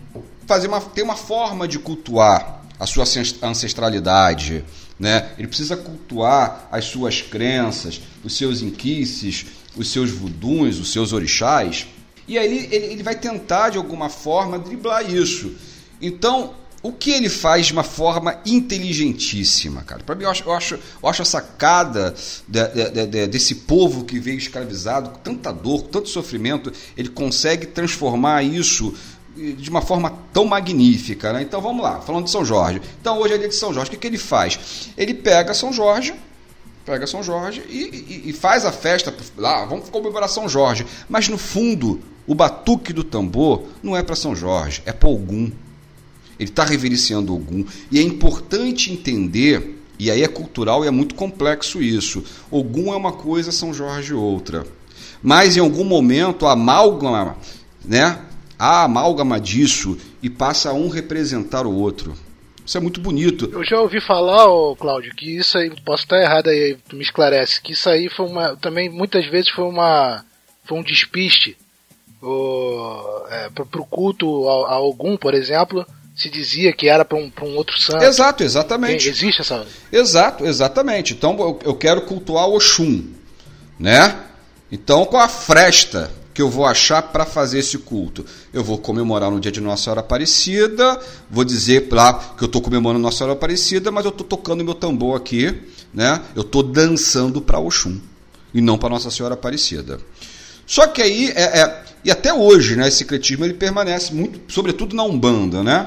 [0.47, 3.05] fazer uma ter uma forma de cultuar a sua
[3.43, 4.65] ancestralidade,
[4.99, 5.31] né?
[5.37, 9.45] Ele precisa cultuar as suas crenças, os seus inquices,
[9.77, 11.87] os seus vuduns, os seus orixás,
[12.27, 15.55] e aí ele, ele vai tentar de alguma forma driblar isso.
[16.01, 20.03] Então, o que ele faz de uma forma inteligentíssima, cara.
[20.03, 22.15] Para mim, eu acho, eu acho, eu acho a sacada
[22.49, 27.09] de, de, de, desse povo que veio escravizado, com tanta dor, com tanto sofrimento, ele
[27.09, 28.93] consegue transformar isso
[29.37, 31.33] de uma forma tão magnífica.
[31.33, 31.43] Né?
[31.43, 32.83] Então vamos lá, falando de São Jorge.
[33.01, 33.89] Então hoje é dia de São Jorge.
[33.89, 34.91] O que, que ele faz?
[34.97, 36.15] Ele pega São Jorge,
[36.85, 40.87] pega São Jorge e, e, e faz a festa lá, vamos comemorar São Jorge.
[41.09, 45.51] Mas no fundo, o batuque do tambor não é para São Jorge, é para Ogum.
[46.39, 47.65] Ele está reverenciando Ogum.
[47.91, 52.25] E é importante entender, e aí é cultural e é muito complexo isso.
[52.51, 54.67] Ogum é uma coisa, São Jorge outra.
[55.23, 57.37] Mas em algum momento a amálgama,
[57.85, 58.19] né?
[58.59, 62.15] A amálgama disso e passa a um representar o outro.
[62.73, 63.51] Isso é muito bonito.
[63.53, 67.03] Eu já ouvi falar, ô Cláudio, que isso aí, posso estar errado aí, tu me
[67.03, 70.25] esclarece, que isso aí foi uma, também muitas vezes foi uma,
[70.65, 71.55] foi um despiste.
[72.23, 77.31] O, é, pro culto a, a algum, por exemplo, se dizia que era para um,
[77.43, 78.05] um outro santo.
[78.05, 79.07] Exato, exatamente.
[79.07, 79.67] Existe essa.
[79.93, 81.13] Exato, exatamente.
[81.13, 83.05] Então eu, eu quero cultuar o Oxum,
[83.79, 84.19] né?
[84.71, 88.25] Então com a fresta que eu vou achar para fazer esse culto?
[88.53, 92.61] Eu vou comemorar no dia de Nossa Senhora Aparecida, vou dizer lá que eu estou
[92.63, 95.55] comemorando Nossa Senhora Aparecida, mas eu estou tocando meu tambor aqui,
[95.93, 96.21] né?
[96.35, 98.01] Eu estou dançando para Oxum
[98.55, 99.99] e não para Nossa Senhora Aparecida.
[100.67, 104.97] Só que aí, é, é, e até hoje, né, esse secretismo ele permanece muito, sobretudo
[104.97, 105.87] na Umbanda, né?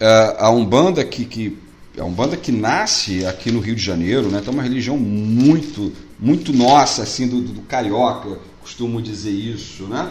[0.00, 1.56] É, a Umbanda que, que
[1.96, 4.40] é uma banda que nasce aqui no Rio de Janeiro, né?
[4.40, 10.10] Tem uma religião muito, muito nossa, assim, do, do carioca, costumo dizer isso, né?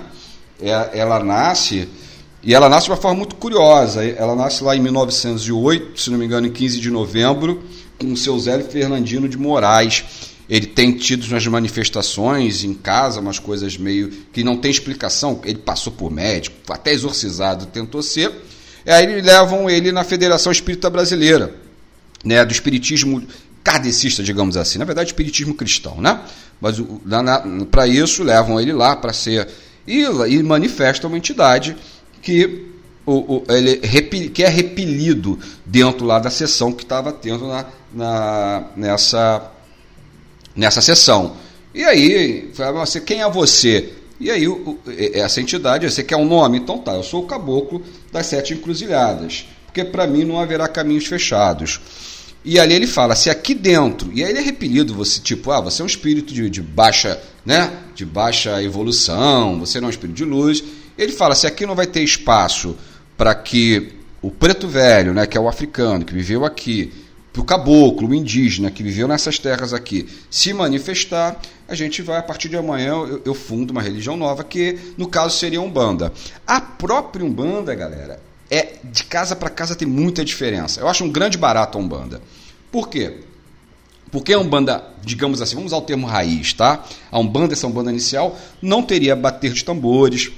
[0.62, 1.89] É, ela nasce
[2.44, 4.06] e ela nasce de uma forma muito curiosa.
[4.06, 7.63] Ela nasce lá em 1908, se não me engano, em 15 de novembro,
[7.98, 10.04] com o seu Zé Fernandino de Moraes.
[10.48, 15.42] ele tem tido umas manifestações em casa, umas coisas meio que não tem explicação.
[15.44, 18.32] Ele passou por médico, até exorcizado tentou ser.
[18.86, 21.56] E aí levam ele na Federação Espírita Brasileira,
[22.24, 23.24] né, do espiritismo
[23.63, 24.78] kardecista, digamos assim.
[24.78, 26.19] Na verdade, espiritismo cristão, né?
[26.60, 26.78] Mas
[27.71, 29.47] para isso levam ele lá para ser
[29.88, 31.76] e, e manifesta uma entidade
[32.21, 32.67] que
[33.06, 38.63] o, o, ele que é repelido dentro lá da sessão que estava tendo na, na,
[38.76, 39.52] nessa,
[40.56, 41.36] nessa sessão.
[41.73, 43.93] E aí, você, quem é você?
[44.19, 44.80] E aí, o,
[45.13, 46.60] essa entidade, você quer um nome?
[46.60, 51.08] Então tá, eu sou o caboclo das sete encruzilhadas, porque para mim não haverá caminhos
[51.08, 51.82] fechados.
[52.45, 55.62] E ali ele fala, se aqui dentro, e aí ele é repelido, você tipo, ah,
[55.62, 59.91] você é um espírito de, de baixa, né, de baixa evolução, você não é um
[59.91, 60.63] espírito de luz.
[60.97, 62.75] Ele fala, se aqui não vai ter espaço
[63.15, 66.91] para que o preto velho, né, que é o africano, que viveu aqui,
[67.32, 72.19] para o caboclo, o indígena que viveu nessas terras aqui, se manifestar, a gente vai,
[72.19, 76.13] a partir de amanhã, eu, eu fundo uma religião nova, que no caso seria Umbanda.
[76.45, 78.19] A própria Umbanda, galera,
[78.54, 80.80] é de casa para casa tem muita diferença.
[80.80, 82.22] Eu acho um grande barato a Umbanda.
[82.72, 83.22] Por quê?
[84.12, 86.84] Porque a Umbanda, digamos assim, vamos usar o termo raiz, tá?
[87.12, 90.32] A Umbanda, essa Umbanda inicial, não teria bater de tambores,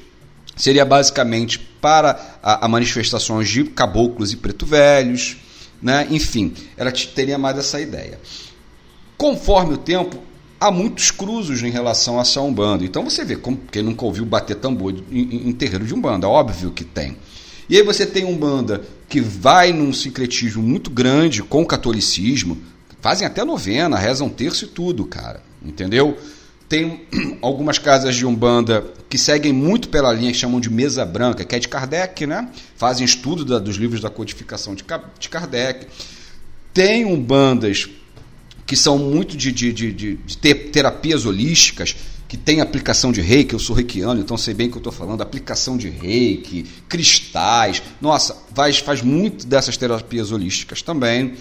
[0.55, 5.35] seria basicamente para a, a manifestações de caboclos e preto velhos,
[5.81, 6.07] né?
[6.09, 8.17] enfim, ela teria mais essa ideia.
[9.17, 10.17] Conforme o tempo,
[10.57, 12.85] há muitos cruzos em relação a essa Umbanda.
[12.85, 16.71] Então você vê, como, quem nunca ouviu bater tambor em, em terreiro de Umbanda, óbvio
[16.71, 17.17] que tem.
[17.69, 22.57] E aí você tem um banda que vai num sincretismo muito grande com o catolicismo,
[23.01, 25.41] fazem até novena, rezam terço e tudo, cara.
[25.63, 26.17] Entendeu?
[26.67, 27.05] Tem
[27.41, 31.55] algumas casas de Umbanda que seguem muito pela linha que chamam de mesa branca, que
[31.55, 32.49] é de Kardec, né?
[32.75, 34.83] Fazem estudo da, dos livros da codificação de,
[35.19, 35.87] de Kardec.
[36.73, 37.89] Tem Umbandas
[38.65, 41.95] que são muito de, de, de, de terapias holísticas,
[42.35, 44.91] que tem aplicação de reiki, eu sou reikiano, então sei bem o que eu estou
[44.91, 51.35] falando, aplicação de reiki, cristais, nossa, faz, faz muito dessas terapias holísticas também.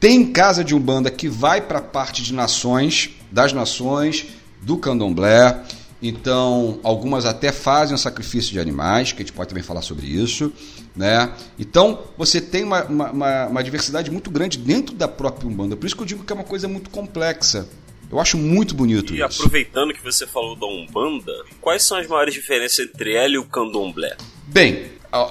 [0.00, 4.26] Tem casa de Umbanda que vai para a parte de nações, das nações,
[4.60, 5.62] do candomblé,
[6.02, 10.06] então algumas até fazem o sacrifício de animais, que a gente pode também falar sobre
[10.06, 10.52] isso.
[10.96, 11.30] Né?
[11.56, 15.94] Então você tem uma, uma, uma diversidade muito grande dentro da própria Umbanda, por isso
[15.94, 17.68] que eu digo que é uma coisa muito complexa.
[18.10, 19.42] Eu acho muito bonito e isso.
[19.42, 23.44] aproveitando que você falou da Umbanda, quais são as maiores diferenças entre ela e o
[23.44, 24.16] Candomblé?
[24.46, 24.86] Bem,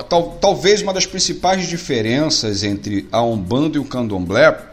[0.10, 4.70] tal, talvez uma das principais diferenças entre a Umbanda e o Candomblé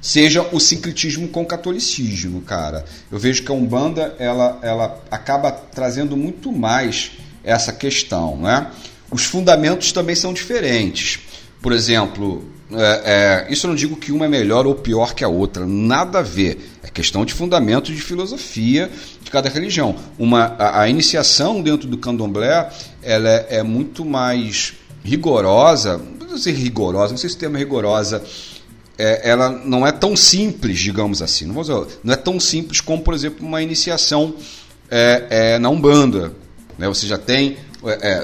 [0.00, 2.84] seja o sincretismo com o catolicismo, cara.
[3.10, 8.70] Eu vejo que a Umbanda ela, ela acaba trazendo muito mais essa questão, né?
[9.10, 11.20] Os fundamentos também são diferentes.
[11.62, 15.22] Por exemplo, é, é, isso eu não digo que uma é melhor ou pior que
[15.22, 16.58] a outra, nada a ver.
[16.82, 18.90] É questão de fundamento de filosofia
[19.22, 19.94] de cada religião.
[20.18, 22.68] Uma, a, a iniciação dentro do candomblé
[23.02, 24.74] ela é, é, muito mais
[25.04, 28.22] rigorosa, não vou dizer rigorosa, não sei se o termo é rigorosa,
[28.98, 31.44] é, ela não é tão simples, digamos assim.
[31.44, 34.34] Não, dizer, não é tão simples como, por exemplo, uma iniciação
[34.90, 36.32] é, na Umbanda.
[36.76, 36.88] Né?
[36.88, 37.58] Você já tem.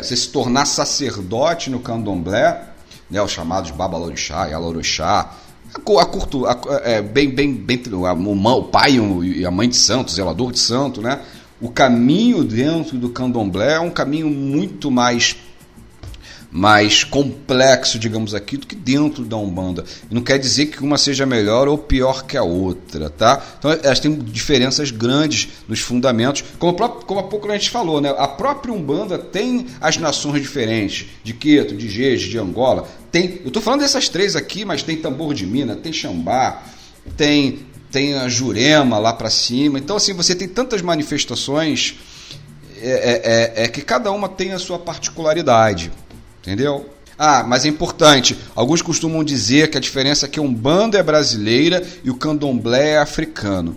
[0.02, 2.72] você se tornar sacerdote no candomblé
[3.12, 5.31] né, os chamados Babalorixá e Alorixá,
[5.75, 9.77] a, a curto, a, é, bem, bem, bem o, o pai e a mãe de
[9.77, 11.20] santo, o zelador de santo, né?
[11.61, 15.37] O caminho dentro do candomblé é um caminho muito mais
[16.53, 19.85] mais complexo, digamos aqui, do que dentro da Umbanda.
[20.11, 23.43] Não quer dizer que uma seja melhor ou pior que a outra, tá?
[23.59, 28.03] Então elas têm diferenças grandes nos fundamentos, como, próprio, como há pouco a gente falou,
[28.03, 28.15] né?
[28.19, 32.87] A própria Umbanda tem as nações diferentes, de Queto, de Jeje, de Angola.
[33.11, 36.62] Tem, eu estou falando dessas três aqui, mas tem tambor de mina, tem xambá,
[37.17, 37.61] tem
[37.91, 39.79] tem a Jurema lá para cima.
[39.79, 41.95] Então assim, você tem tantas manifestações
[42.83, 45.93] é, é, é, é que cada uma tem a sua particularidade.
[46.42, 46.90] Entendeu?
[47.16, 48.37] Ah, mas é importante.
[48.55, 52.90] Alguns costumam dizer que a diferença é que um bando é brasileira e o candomblé
[52.90, 53.76] é africano.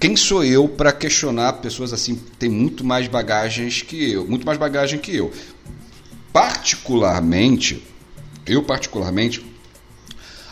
[0.00, 4.44] Quem sou eu para questionar pessoas assim que têm muito mais bagagens que eu, muito
[4.44, 5.30] mais bagagem que eu?
[6.32, 7.86] Particularmente,
[8.44, 9.46] eu particularmente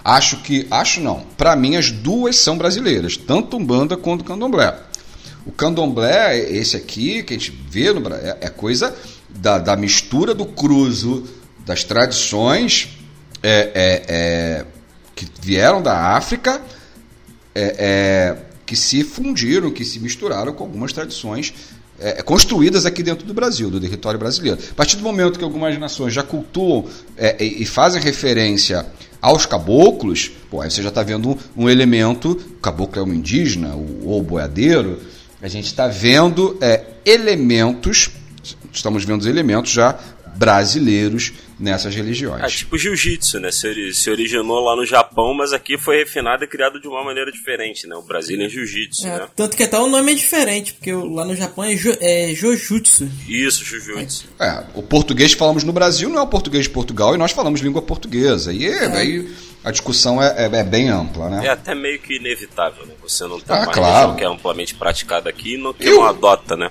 [0.04, 4.78] acho que, acho não, para mim as duas são brasileiras, tanto Umbanda quanto Candomblé.
[5.44, 8.94] O Candomblé, esse aqui que a gente vê no é, é coisa
[9.28, 11.24] da, da mistura do cruzo
[11.64, 12.88] das tradições
[13.42, 14.66] é, é, é,
[15.14, 16.60] que vieram da África,
[17.54, 21.52] é, é, que se fundiram, que se misturaram com algumas tradições
[21.98, 24.58] é, construídas aqui dentro do Brasil, do território brasileiro.
[24.70, 26.86] A partir do momento que algumas nações já cultuam
[27.38, 28.86] e fazem referência
[29.20, 33.12] aos caboclos, pô, aí você já está vendo um, um, elemento, o caboclo é um
[33.12, 34.98] indígena, o, ou boiadeiro,
[35.42, 38.10] a gente está vendo é, elementos,
[38.72, 39.98] estamos vendo elementos já
[40.36, 42.42] brasileiros nessas religiões.
[42.42, 43.52] É tipo jiu-jitsu, né?
[43.52, 47.30] Se, se, originou lá no Japão, mas aqui foi refinado e criado de uma maneira
[47.30, 47.94] diferente, né?
[47.94, 49.28] O Brasília é jiu-jitsu, é, né?
[49.36, 53.10] Tanto que até o nome é diferente, porque lá no Japão é, jo, é jojutsu.
[53.28, 54.26] Isso, jujutsu.
[54.40, 57.32] É, o português que falamos no Brasil não é o português de Portugal e nós
[57.32, 58.52] falamos língua portuguesa.
[58.52, 58.86] E é.
[58.86, 59.28] aí
[59.62, 61.46] a discussão é, é, é, bem ampla, né?
[61.46, 62.94] É até meio que inevitável, né?
[63.02, 64.14] Você não tem ah, uma claro.
[64.14, 66.70] que é amplamente praticada aqui e não tem uma adota, né?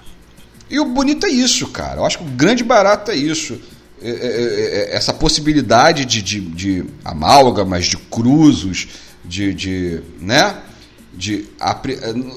[0.69, 2.01] E o bonito é isso, cara.
[2.01, 3.59] Eu acho que o grande barato é isso.
[4.01, 8.87] É, é, é, essa possibilidade de, de, de amálgamas, de cruzos,
[9.25, 10.55] de, de né?
[11.11, 11.49] De,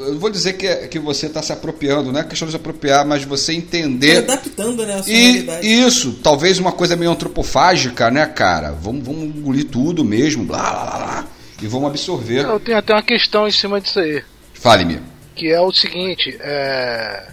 [0.04, 3.06] eu vou dizer que, que você está se apropriando, não é questão de se apropriar,
[3.06, 4.18] mas você entender.
[4.18, 5.00] adaptando, né?
[5.06, 8.72] A e isso, talvez uma coisa meio antropofágica, né, cara?
[8.72, 11.26] Vamos, vamos engolir tudo mesmo, blá, blá, blá,
[11.62, 12.44] e vamos absorver.
[12.44, 14.20] Eu tenho até uma questão em cima disso aí.
[14.52, 14.98] Fale-me.
[15.36, 17.28] Que é o seguinte, é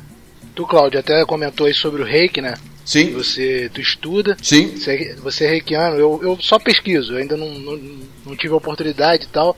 [0.59, 2.53] Tu, Cláudio, até comentou aí sobre o reiki, né?
[2.83, 3.13] Sim.
[3.13, 4.35] Você tu estuda.
[4.41, 4.75] Sim.
[4.75, 5.95] Você, você é reikiano.
[5.95, 7.79] Eu, eu só pesquiso, eu ainda não, não,
[8.25, 9.55] não tive a oportunidade e tal.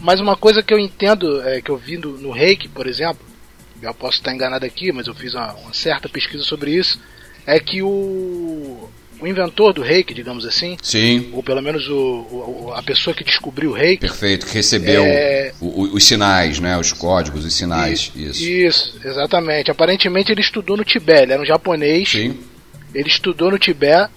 [0.00, 3.26] Mas uma coisa que eu entendo, é, que eu vi no, no reiki, por exemplo,
[3.82, 6.98] eu posso estar enganado aqui, mas eu fiz uma, uma certa pesquisa sobre isso,
[7.46, 8.88] é que o,
[9.20, 10.76] o inventor do reiki, digamos assim.
[10.82, 11.30] Sim.
[11.32, 14.00] Ou pelo menos o, o a pessoa que descobriu o reiki.
[14.00, 15.52] Perfeito, que recebeu é...
[15.60, 16.76] o, os sinais, né?
[16.78, 18.12] Os códigos, os sinais.
[18.14, 18.48] Isso, isso.
[18.48, 19.70] Isso, exatamente.
[19.70, 22.10] Aparentemente ele estudou no Tibete, ele era um japonês.
[22.10, 22.38] Sim.
[22.94, 24.10] Ele estudou no Tibete.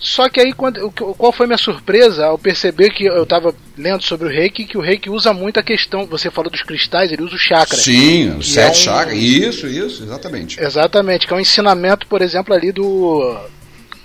[0.00, 4.28] Só que aí, quando, qual foi minha surpresa ao perceber que eu estava lendo sobre
[4.28, 7.34] o reiki, que o reiki usa muito a questão, você falou dos cristais, ele usa
[7.34, 7.76] o chakra.
[7.76, 10.58] Sim, os sete é um, chakras, isso, isso, exatamente.
[10.58, 13.38] Exatamente, que é um ensinamento, por exemplo, ali do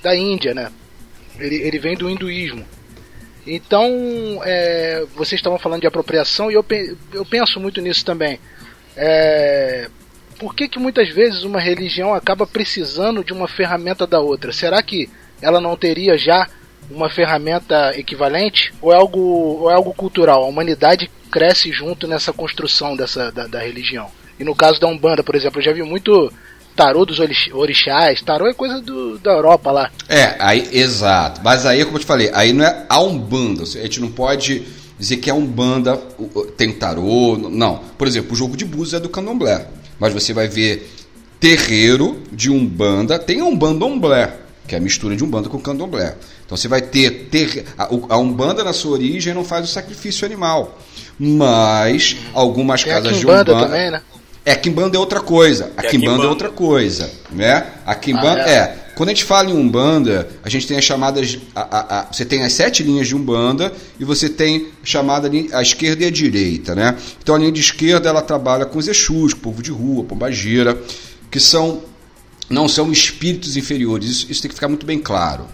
[0.06, 0.72] da Índia, né?
[1.40, 2.64] Ele, ele vem do hinduísmo.
[3.46, 3.90] Então,
[4.44, 6.64] é, vocês estavam falando de apropriação e eu,
[7.12, 8.40] eu penso muito nisso também.
[8.96, 9.90] É,
[10.40, 14.54] por que, que muitas vezes uma religião acaba precisando de uma ferramenta da outra?
[14.54, 15.10] Será que
[15.42, 16.48] ela não teria já
[16.90, 18.72] uma ferramenta equivalente?
[18.82, 20.44] Ou é algo, ou é algo cultural?
[20.44, 24.12] A humanidade cresce junto nessa construção dessa, da, da religião.
[24.40, 26.32] E no caso da Umbanda, por exemplo, eu já vi muito
[26.76, 27.18] tarô dos
[27.54, 29.92] orixás, tarô é coisa do, da Europa lá.
[30.10, 31.42] É, aí, exato.
[31.44, 33.64] Mas aí, como eu te falei, aí não é a Umbanda.
[33.64, 34.64] A gente não pode
[35.00, 35.98] dizer que a Umbanda
[36.58, 37.38] tem tarô.
[37.38, 37.82] Não.
[37.98, 39.68] Por exemplo, o jogo de búzios é do candomblé.
[40.00, 40.92] Mas você vai ver
[41.40, 44.34] terreiro de Umbanda, tem a Umbanda Omblé,
[44.68, 46.16] que é a mistura de Umbanda com candomblé.
[46.46, 50.80] Então você vai ter, ter a, Umbanda na sua origem não faz o sacrifício animal.
[51.18, 54.02] Mas algumas tem casas de Umbanda também, né?
[54.46, 55.72] É, a Kimbanda é outra coisa.
[55.76, 57.66] A Kimbanda é outra coisa, né?
[57.84, 58.54] A Kimbanda ah, é.
[58.54, 58.86] é.
[58.96, 61.38] Quando a gente fala em Umbanda, a gente tem as chamadas.
[61.54, 65.30] A, a, a, você tem as sete linhas de Umbanda e você tem a chamada
[65.52, 66.96] a esquerda e a direita, né?
[67.22, 70.80] Então a linha de esquerda ela trabalha com os Exus, povo de rua, pombagira,
[71.30, 71.84] que são
[72.50, 74.10] não são espíritos inferiores.
[74.10, 75.48] Isso, isso tem que ficar muito bem claro.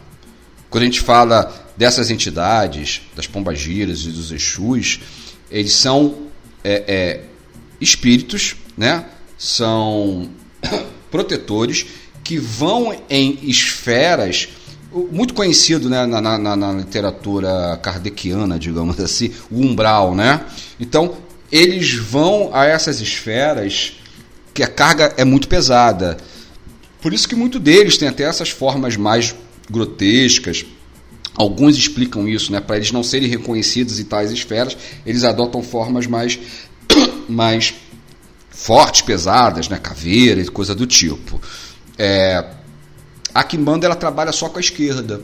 [0.69, 4.99] Quando a gente fala dessas entidades, das pombagiras e dos Exus,
[5.49, 6.27] eles são
[6.63, 7.21] é, é,
[7.79, 9.05] espíritos, né?
[9.37, 10.27] São
[11.11, 11.85] protetores
[12.23, 14.49] que vão em esferas
[15.09, 20.43] muito conhecido né, na, na, na, literatura kardeciana, digamos assim, o umbral, né?
[20.79, 21.15] Então,
[21.51, 23.93] eles vão a essas esferas
[24.51, 26.17] que a carga é muito pesada.
[27.01, 29.33] Por isso que muito deles tem até essas formas mais
[29.69, 30.65] grotescas.
[31.35, 32.59] Alguns explicam isso, né?
[32.59, 36.37] Para eles não serem reconhecidos em tais esferas, eles adotam formas mais
[37.29, 37.73] mais
[38.61, 39.79] fortes, pesadas, né?
[39.79, 41.41] caveira e coisa do tipo.
[41.97, 42.45] É,
[43.33, 45.21] a Kimbanda ela trabalha só com a esquerda.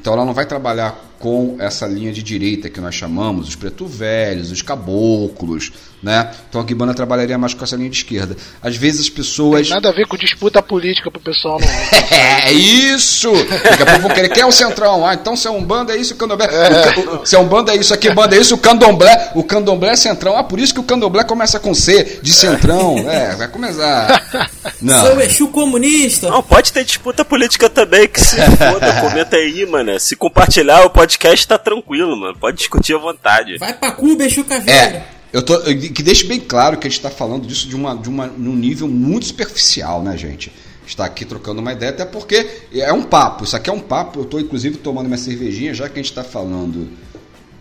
[0.00, 3.86] Então ela não vai trabalhar com essa linha de direita que nós chamamos, os preto
[3.86, 5.70] velhos, os caboclos,
[6.02, 6.30] né?
[6.48, 8.34] Então a Guibana trabalharia mais com essa linha de esquerda.
[8.62, 9.68] Às vezes as pessoas.
[9.68, 11.68] Tem nada a ver com disputa política pro pessoal não.
[12.16, 13.30] é isso!
[13.32, 14.30] Daqui a pouco vão querer.
[14.30, 15.06] Quem é o centrão?
[15.06, 16.46] Ah, então se é um bando é isso, o candomblé.
[16.46, 17.26] É.
[17.26, 19.32] se é um bando é isso, aqui bando é isso, o candomblé.
[19.34, 20.38] O candomblé é centrão.
[20.38, 22.98] Ah, por isso que o candomblé começa com C, de centrão.
[23.10, 24.50] É, vai começar.
[24.80, 25.00] Não.
[25.04, 26.30] Sou Exu comunista.
[26.30, 30.00] Não, pode ter disputa política também, que se foda, comenta aí, mano.
[30.00, 32.36] Se compartilhar o podcast tá tranquilo, mano.
[32.38, 33.58] Pode discutir à vontade.
[33.58, 34.80] Vai pra Cuba, Exu Caveira.
[34.80, 35.08] É.
[35.32, 38.08] Eu tô, que deixe bem claro que a gente está falando disso de uma, de
[38.08, 40.52] uma, num nível muito superficial, né, gente?
[40.86, 43.44] Está aqui trocando uma ideia, até porque é um papo.
[43.44, 44.20] Isso aqui é um papo.
[44.20, 46.90] Eu estou, inclusive, tomando minha cervejinha, já que a gente está falando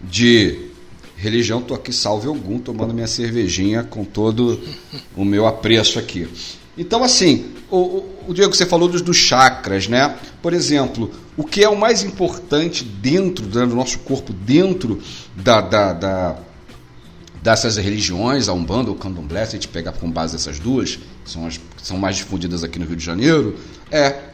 [0.02, 0.70] de
[1.16, 4.60] religião, estou aqui, salve algum, tomando minha cervejinha com todo
[5.16, 6.28] o meu apreço aqui.
[6.80, 10.16] Então, assim, o, o Diego, você falou dos, dos chakras, né?
[10.42, 14.98] Por exemplo, o que é o mais importante dentro do nosso corpo, dentro
[15.36, 16.38] da, da, da
[17.44, 20.96] dessas religiões, a Umbanda ou o Candomblé, se a gente pegar com base essas duas,
[20.96, 23.58] que são as que são mais difundidas aqui no Rio de Janeiro,
[23.92, 24.29] é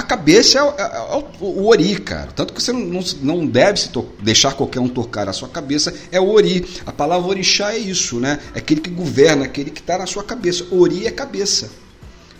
[0.00, 2.32] a cabeça é, é, é o, ori, cara.
[2.32, 3.90] Tanto que você não, não, deve se
[4.20, 6.66] deixar qualquer um tocar a sua cabeça, é o ori.
[6.86, 8.40] A palavra orixá é isso, né?
[8.54, 10.66] É aquele que governa, aquele que está na sua cabeça.
[10.70, 11.70] Ori é cabeça.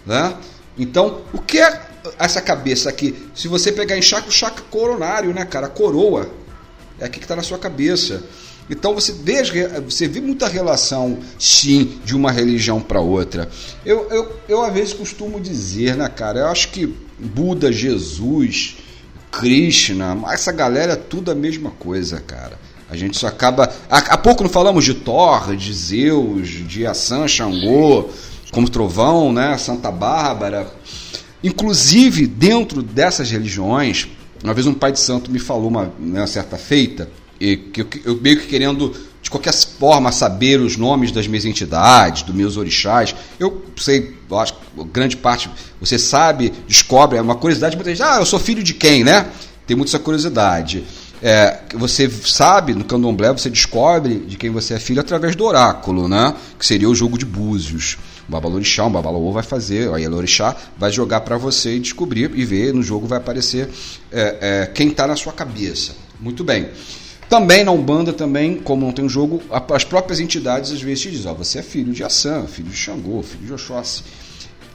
[0.07, 0.35] Né?
[0.79, 1.83] Então, o que é
[2.19, 3.29] essa cabeça aqui?
[3.35, 5.67] Se você pegar em chakra, o chakra coronário, né, cara?
[5.67, 6.31] A coroa
[6.99, 8.25] é aqui que está na sua cabeça.
[8.71, 9.13] Então você,
[9.85, 13.51] você vê muita relação, sim, de uma religião para outra.
[13.85, 16.41] Eu, eu, eu, às vezes, costumo dizer, né, cara?
[16.41, 18.77] Eu acho que Buda, Jesus,
[19.31, 22.59] Krishna, essa galera é tudo a mesma coisa, cara.
[22.91, 23.73] A gente só acaba.
[23.89, 28.11] Há, pouco não falamos de Thor, de Zeus, de Assan, Xangô,
[28.51, 29.57] como Trovão, né?
[29.59, 30.73] Santa Bárbara.
[31.43, 34.09] Inclusive, dentro dessas religiões,
[34.43, 37.09] uma vez um pai de santo me falou uma, uma certa feita,
[37.39, 38.93] e que eu, eu meio que querendo
[39.23, 43.15] de qualquer forma saber os nomes das minhas entidades, dos meus orixás.
[43.39, 45.51] Eu sei, eu acho que grande parte
[45.81, 49.27] você sabe, descobre, é uma curiosidade, muita ah, eu sou filho de quem, né?
[49.67, 50.85] Tem muita essa curiosidade.
[51.23, 56.09] É, você sabe, no candomblé, você descobre de quem você é filho através do oráculo,
[56.09, 56.35] né?
[56.59, 57.99] Que seria o jogo de búzios.
[58.27, 62.31] O babalorixá, um babalaô vai fazer, aí a orixá vai jogar para você e descobrir
[62.35, 63.69] e ver, no jogo vai aparecer
[64.11, 65.93] é, é, quem está na sua cabeça.
[66.19, 66.69] Muito bem.
[67.31, 69.41] Também na Umbanda, também, como não tem um jogo,
[69.73, 72.77] as próprias entidades às vezes te dizem, ó, você é filho de Assam, filho de
[72.77, 74.03] Xangô, filho de Oxóssi.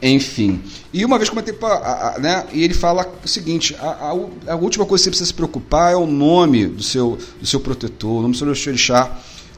[0.02, 0.62] Enfim.
[0.94, 2.16] E uma vez comentei para.
[2.18, 4.10] Né, e ele fala o seguinte: a, a,
[4.54, 7.60] a, última coisa que você precisa se preocupar é o nome do seu, do seu
[7.60, 9.18] protetor, o nome do seu orixá.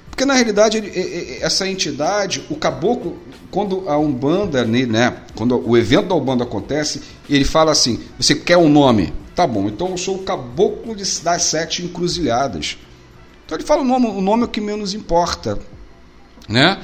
[0.09, 3.19] Porque na realidade, ele, essa entidade, o caboclo,
[3.51, 8.57] quando a Umbanda, né, quando o evento da Umbanda acontece, ele fala assim: você quer
[8.57, 9.13] um nome?
[9.35, 12.77] Tá bom, então eu sou o caboclo das sete encruzilhadas.
[13.47, 15.57] Então ele fala o nome, o nome é o que menos importa,
[16.49, 16.77] né?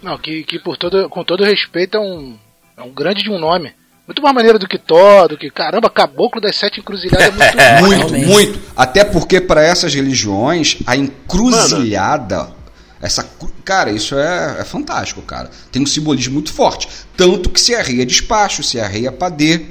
[0.00, 2.38] Não, que, que por todo, com todo respeito é um,
[2.76, 3.74] é um grande de um nome.
[4.06, 5.50] Muito mais maneiro do que Thor, do que.
[5.50, 8.60] Caramba, Caboclo das Sete Encruzilhadas é muito Muito, muito.
[8.76, 12.44] Até porque para essas religiões, a encruzilhada.
[12.44, 12.56] Mano.
[13.02, 13.28] Essa,
[13.64, 15.50] cara, isso é, é fantástico, cara.
[15.72, 16.88] Tem um simbolismo muito forte.
[17.16, 19.66] Tanto que se arreia despacho, se arreia padê,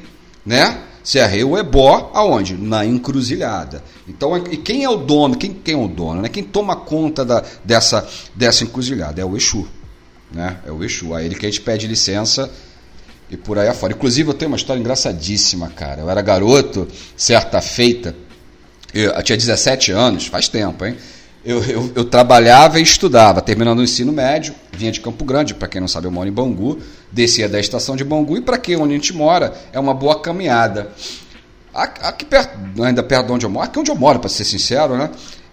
[0.45, 0.77] né?
[1.07, 2.57] Se arreia o ebó aonde?
[2.57, 3.81] Na encruzilhada.
[4.05, 5.37] Então, e quem é o dono?
[5.37, 6.21] Quem, quem é o dono?
[6.21, 6.27] Né?
[6.27, 8.05] Quem toma conta da, dessa,
[8.35, 9.21] dessa encruzilhada?
[9.21, 9.65] É o Exu.
[10.29, 10.57] Né?
[10.67, 11.13] É o Exu.
[11.13, 12.51] A ele que a gente pede licença
[13.31, 13.93] e por aí afora.
[13.93, 16.01] Inclusive, eu tenho uma história engraçadíssima, cara.
[16.01, 16.85] Eu era garoto,
[17.15, 18.13] certa feita,
[18.93, 20.97] eu, eu tinha 17 anos, faz tempo, hein?
[21.45, 25.67] Eu, eu, eu, trabalhava e estudava, terminando o ensino médio, vinha de Campo Grande, para
[25.67, 26.79] quem não sabe, eu moro em Bangu,
[27.11, 30.19] descia da estação de Bangu e para quem onde a gente mora é uma boa
[30.19, 30.91] caminhada.
[31.73, 34.97] Aqui perto, ainda perto de onde eu moro, aqui onde eu moro, para ser sincero,
[34.97, 35.11] né?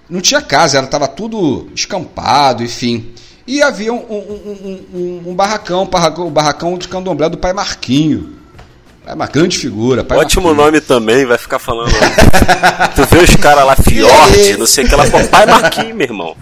[0.08, 3.12] Não tinha casa, ela estava tudo escampado, enfim.
[3.46, 8.43] E havia um, um, um, um barracão, o barracão de candomblé do pai Marquinho.
[9.06, 10.00] É uma grande figura.
[10.00, 10.64] Ótimo Marquinho.
[10.64, 11.92] nome também, vai ficar falando.
[12.96, 16.06] tu vê os caras lá, Fiorte, não sei o que lá, pô, pai Marquinho, meu
[16.06, 16.36] irmão.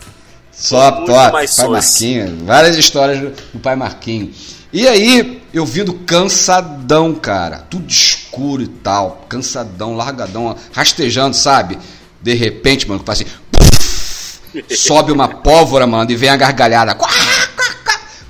[0.52, 2.44] Só top, pai Marquinho.
[2.44, 4.30] Várias histórias do pai Marquinho.
[4.72, 7.58] E aí, eu vindo cansadão, cara.
[7.68, 9.26] Tudo escuro e tal.
[9.28, 11.78] Cansadão, largadão, rastejando, sabe?
[12.22, 13.30] De repente, mano, faz assim.
[13.50, 16.96] Puff, sobe uma pólvora, mano, e vem a gargalhada.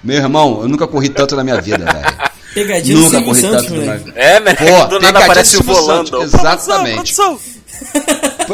[0.03, 2.32] Meu irmão, eu nunca corri tanto na minha vida, velho.
[2.55, 4.55] Pegadinha Nunca do corri Santos, na É, né?
[4.55, 6.22] Pô, do nada aparece volando.
[6.22, 7.14] Exatamente.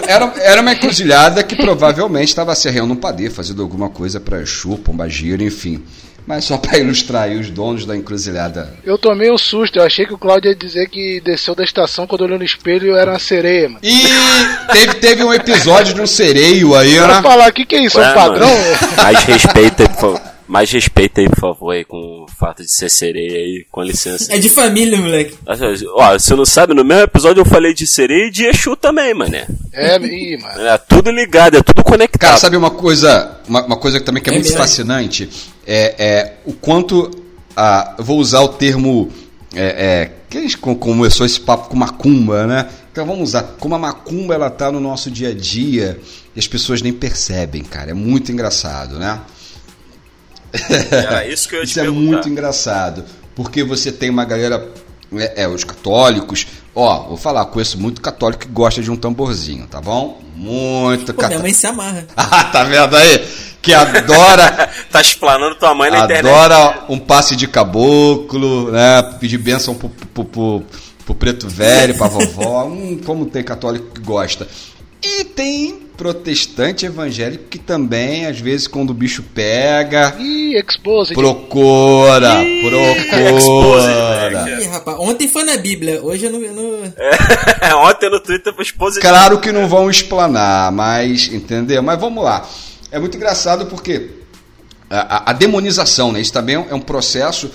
[0.06, 4.40] Era, era uma encruzilhada que provavelmente estava se arreando um padê, fazendo alguma coisa para
[4.40, 5.82] Exu, Pombagira, enfim.
[6.26, 8.74] Mas só para ilustrar aí os donos da encruzilhada.
[8.84, 12.06] Eu tomei um susto, eu achei que o Claudio ia dizer que desceu da estação
[12.06, 13.80] quando olhou no espelho e eu era uma sereia, mano.
[13.82, 14.02] E
[14.72, 17.06] teve, teve um episódio de um sereio aí, né?
[17.06, 17.98] Pra falar, o que, que é isso?
[17.98, 18.50] É um padrão?
[18.96, 20.37] Mais respeito, por favor.
[20.48, 24.32] Mais respeito aí, por favor, aí, com o fato de ser sereia aí, com licença.
[24.32, 25.34] É de família, moleque.
[25.94, 29.12] Ó, você não sabe, no mesmo episódio eu falei de sereia e de Exu também,
[29.12, 29.46] mané.
[29.72, 30.60] É, ih, mano.
[30.60, 32.30] É tudo ligado, é tudo conectado.
[32.30, 34.58] Cara, sabe uma coisa, uma, uma coisa que também que é, é muito mesmo.
[34.58, 35.28] fascinante?
[35.66, 37.10] É, é o quanto,
[37.54, 39.10] ah, eu vou usar o termo,
[39.54, 42.68] é, é, que a gente começou esse papo com macumba, né?
[42.90, 46.00] Então vamos usar, como a macumba ela tá no nosso dia a dia
[46.34, 49.20] e as pessoas nem percebem, cara, é muito engraçado, né?
[50.90, 54.68] Era isso que eu ia Isso é muito engraçado, porque você tem uma galera,
[55.14, 59.66] é, é, os católicos, ó, vou falar, conheço muito católico que gosta de um tamborzinho,
[59.66, 60.20] tá bom?
[60.34, 61.28] Muito católico.
[61.28, 62.06] Minha mãe se amarra.
[62.16, 63.26] ah, tá vendo aí?
[63.60, 64.70] que adora.
[64.90, 66.34] tá explanando tua mãe na adora internet.
[66.34, 69.02] Adora um passe de caboclo, né?
[69.20, 70.62] Pedir bênção pro, pro, pro,
[71.04, 72.64] pro preto velho, pra vovó.
[72.64, 74.48] hum, como tem católico que gosta.
[75.02, 80.14] E tem protestante evangélico que também, às vezes, quando o bicho pega.
[80.16, 81.12] Ih, expose.
[81.12, 84.48] Procura, Ih, procura.
[84.48, 86.40] Ih, rapaz, ontem foi na Bíblia, hoje eu não.
[86.40, 86.94] não...
[87.60, 89.00] É, ontem no Twitter foi expose.
[89.00, 91.26] Claro que não vão explanar, mas.
[91.26, 91.82] Entendeu?
[91.82, 92.48] Mas vamos lá.
[92.92, 94.10] É muito engraçado porque
[94.88, 96.20] a, a, a demonização, né?
[96.20, 97.50] Isso também é um processo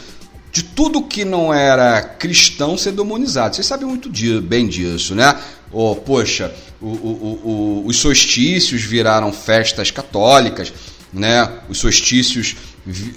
[0.54, 3.56] de tudo que não era cristão ser demonizado.
[3.56, 5.36] Vocês sabem muito bem disso, né?
[5.72, 10.72] Oh, poxa, o, o, o, os solstícios viraram festas católicas,
[11.12, 11.50] né?
[11.68, 12.56] Os solstícios,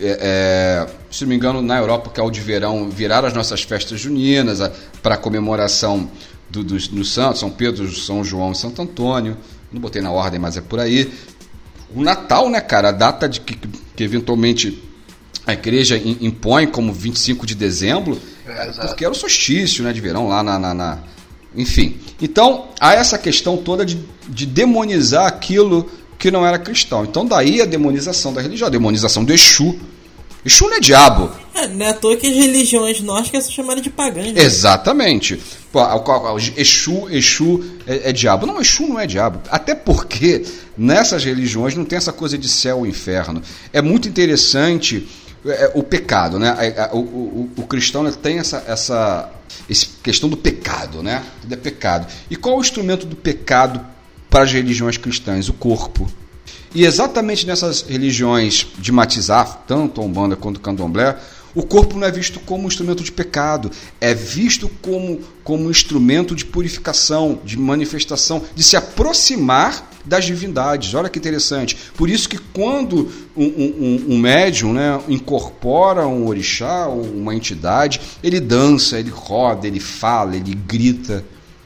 [0.00, 0.18] é,
[0.80, 3.60] é, se não me engano, na Europa, que é o de verão, viraram as nossas
[3.60, 4.58] festas juninas
[5.02, 6.10] para comemoração
[6.48, 9.36] do, dos, do Santos, São Pedro, São João e Santo Antônio.
[9.70, 11.12] Não botei na ordem, mas é por aí.
[11.94, 12.88] O Natal, né, cara?
[12.88, 13.58] A data de que,
[13.94, 14.82] que eventualmente
[15.46, 20.26] a igreja impõe como 25 de dezembro, é, porque era o solstício né, de verão
[20.26, 20.98] lá na, na, na
[21.54, 21.96] enfim.
[22.20, 25.88] Então, há essa questão toda de, de demonizar aquilo
[26.18, 27.04] que não era cristão.
[27.04, 29.78] Então, daí a demonização da religião, a demonização do Exu.
[30.44, 31.30] Exu não é diabo.
[31.54, 34.32] É, não é à toa que as religiões nórdicas são chamadas de pagãs.
[34.32, 34.42] Né?
[34.42, 35.40] Exatamente.
[35.72, 35.80] Pô,
[36.56, 38.46] Exu, Exu é, é, diabo.
[38.46, 39.40] Não, Exu não é diabo.
[39.50, 40.44] Até porque
[40.76, 43.42] nessas religiões não tem essa coisa de céu e inferno.
[43.72, 45.06] É muito interessante
[45.46, 46.56] é, o pecado, né?
[46.92, 49.30] O, o, o cristão tem essa, essa
[49.68, 51.22] esse questão do pecado, né?
[51.40, 52.06] Tudo é pecado.
[52.30, 53.84] E qual é o instrumento do pecado
[54.28, 55.48] para as religiões cristãs?
[55.48, 56.10] O corpo.
[56.74, 61.16] E exatamente nessas religiões de matizar, tanto a Umbanda quanto o Candomblé,
[61.54, 63.70] o corpo não é visto como instrumento de pecado,
[64.00, 70.94] é visto como, como instrumento de purificação, de manifestação, de se aproximar das divindades.
[70.94, 71.76] Olha que interessante.
[71.96, 78.40] Por isso que quando um, um, um médium né, incorpora um orixá uma entidade, ele
[78.40, 81.24] dança, ele roda, ele fala, ele grita,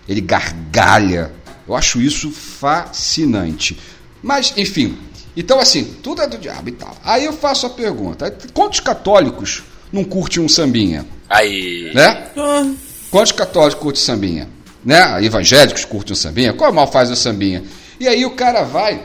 [0.09, 1.33] ele gargalha.
[1.69, 3.79] Eu acho isso fascinante.
[4.23, 4.97] Mas, enfim,
[5.37, 6.97] então assim, tudo é do diabo e tal.
[7.05, 9.63] Aí eu faço a pergunta: quantos católicos
[9.93, 11.07] não curtem um sambinha?
[11.29, 11.91] Aí.
[11.95, 12.29] Né?
[12.37, 12.71] Ah.
[13.11, 14.49] Quantos católicos curtem sambinha?
[14.85, 15.25] Né?
[15.25, 16.53] Evangélicos curtem um sambinha?
[16.53, 17.63] Qual mal faz o sambinha?
[17.99, 19.03] E aí o cara vai,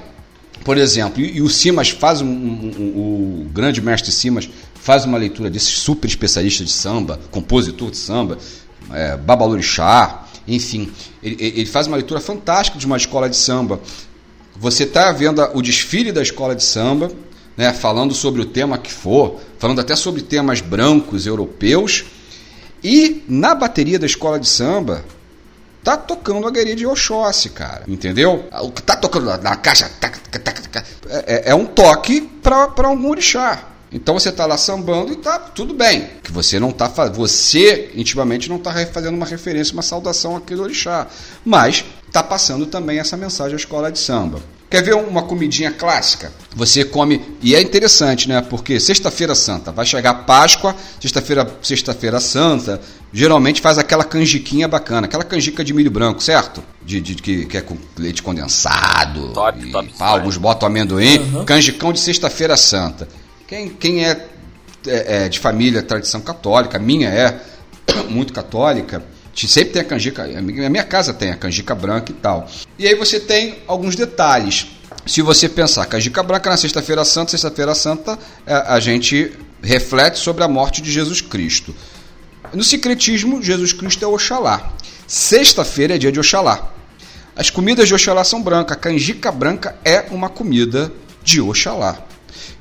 [0.63, 5.03] por exemplo, e, e o Simas faz um, um, um, o grande mestre Simas faz
[5.03, 8.37] uma leitura desse super especialista de samba, compositor de samba,
[8.93, 10.91] é, Babalorixá, enfim,
[11.23, 13.79] ele, ele faz uma leitura fantástica de uma escola de samba.
[14.57, 17.11] Você está vendo o desfile da escola de samba,
[17.57, 22.05] né, falando sobre o tema que for, falando até sobre temas brancos europeus,
[22.83, 25.03] e na bateria da escola de samba
[25.83, 27.83] tá tocando a guerrilha de Oxóssi, cara.
[27.87, 28.47] Entendeu?
[28.61, 29.89] O que tá tocando na caixa
[31.27, 33.69] é, é um toque para um orixá.
[33.91, 36.09] Então você está lá sambando e tá tudo bem.
[36.23, 41.07] Que você não tá você intimamente não está fazendo uma referência, uma saudação àquele orixá,
[41.45, 44.41] mas está passando também essa mensagem à escola de samba.
[44.75, 46.33] Quer ver uma comidinha clássica?
[46.53, 48.41] Você come, e é interessante, né?
[48.41, 52.81] Porque sexta-feira santa, vai chegar Páscoa, sexta-feira, sexta-feira santa,
[53.13, 56.61] geralmente faz aquela canjiquinha bacana, aquela canjica de milho branco, certo?
[56.83, 59.29] De, de que, que, é com leite condensado.
[59.29, 59.93] Top, e, top.
[59.97, 61.19] Pá, alguns botam amendoim.
[61.19, 61.45] Uhum.
[61.45, 63.07] Canjicão de sexta-feira santa.
[63.47, 64.27] Quem, quem é,
[64.87, 67.39] é, é, de família, tradição católica, minha é
[68.11, 69.01] muito católica,
[69.35, 72.47] sempre tem a canjica, a minha casa tem a canjica branca e tal.
[72.79, 74.67] E aí você tem alguns detalhes.
[75.05, 80.43] Se você pensar, canjica branca na sexta-feira santa, sexta-feira santa, é, a gente reflete sobre
[80.43, 81.75] a morte de Jesus Cristo.
[82.53, 84.73] No secretismo, Jesus Cristo é Oxalá.
[85.05, 86.71] Sexta-feira é dia de Oxalá.
[87.35, 88.77] As comidas de Oxalá são brancas.
[88.77, 90.91] A canjica branca é uma comida
[91.23, 91.97] de Oxalá.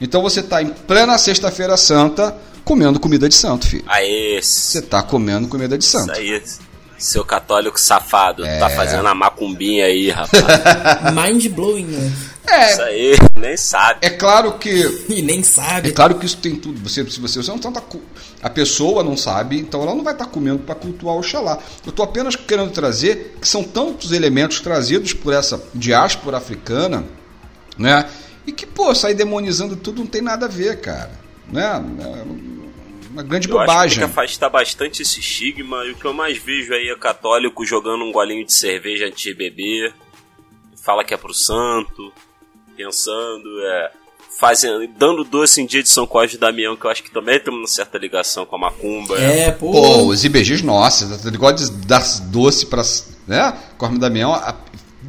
[0.00, 3.84] Então você está em plena Sexta-feira Santa comendo comida de santo, filho.
[3.86, 4.40] Aê.
[4.42, 6.12] Você está comendo comida de santo.
[6.12, 6.42] Isso aí.
[6.96, 8.58] Seu católico safado, é...
[8.58, 10.42] tá fazendo a macumbinha aí, rapaz.
[11.12, 12.12] Mind blowing, né?
[12.46, 12.72] É.
[12.72, 13.98] Isso aí, nem sabe.
[14.00, 15.04] É claro que.
[15.10, 15.88] e nem sabe.
[15.88, 16.80] É claro que isso tem tudo.
[16.88, 17.82] Você, se você, você não tá,
[18.42, 21.58] a pessoa não sabe, então ela não vai estar tá comendo para cultuar Oxalá.
[21.84, 27.04] Eu estou apenas querendo trazer que são tantos elementos trazidos por essa diáspora africana,
[27.76, 28.08] né?
[28.46, 31.23] E que, pô, sair demonizando tudo não tem nada a ver, cara.
[31.52, 31.62] Né?
[31.62, 32.54] É
[33.14, 33.74] uma grande eu bobagem.
[33.76, 35.84] Acho que tem que afastar bastante esse estigma.
[35.84, 39.22] E o que eu mais vejo aí é católico jogando um golinho de cerveja antes
[39.22, 39.94] de beber.
[40.82, 42.12] Fala que é pro santo.
[42.76, 43.92] Pensando, é.
[44.36, 47.38] Fazendo, dando doce em dia de São Cosme e Damião, que eu acho que também
[47.38, 49.16] tem uma certa ligação com a macumba.
[49.16, 49.70] É, pô.
[49.70, 52.82] pô os IBGs, nossa, tá igual de dar doce pra.
[53.28, 53.56] Né?
[53.78, 54.56] Cosme e Damião, a,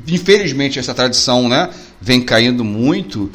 [0.08, 1.74] infelizmente essa tradição, né?
[2.00, 3.32] Vem caindo muito.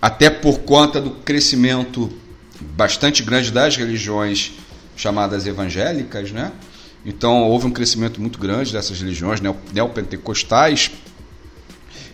[0.00, 2.21] até por conta do crescimento
[2.82, 4.50] bastante grande das religiões
[4.96, 6.50] chamadas evangélicas, né?
[7.06, 9.40] Então houve um crescimento muito grande dessas religiões
[9.72, 10.90] neopentecostais.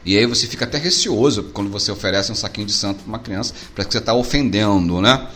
[0.04, 3.18] E aí você fica até receoso quando você oferece um saquinho de santo para uma
[3.18, 5.28] criança, parece que você está ofendendo, né?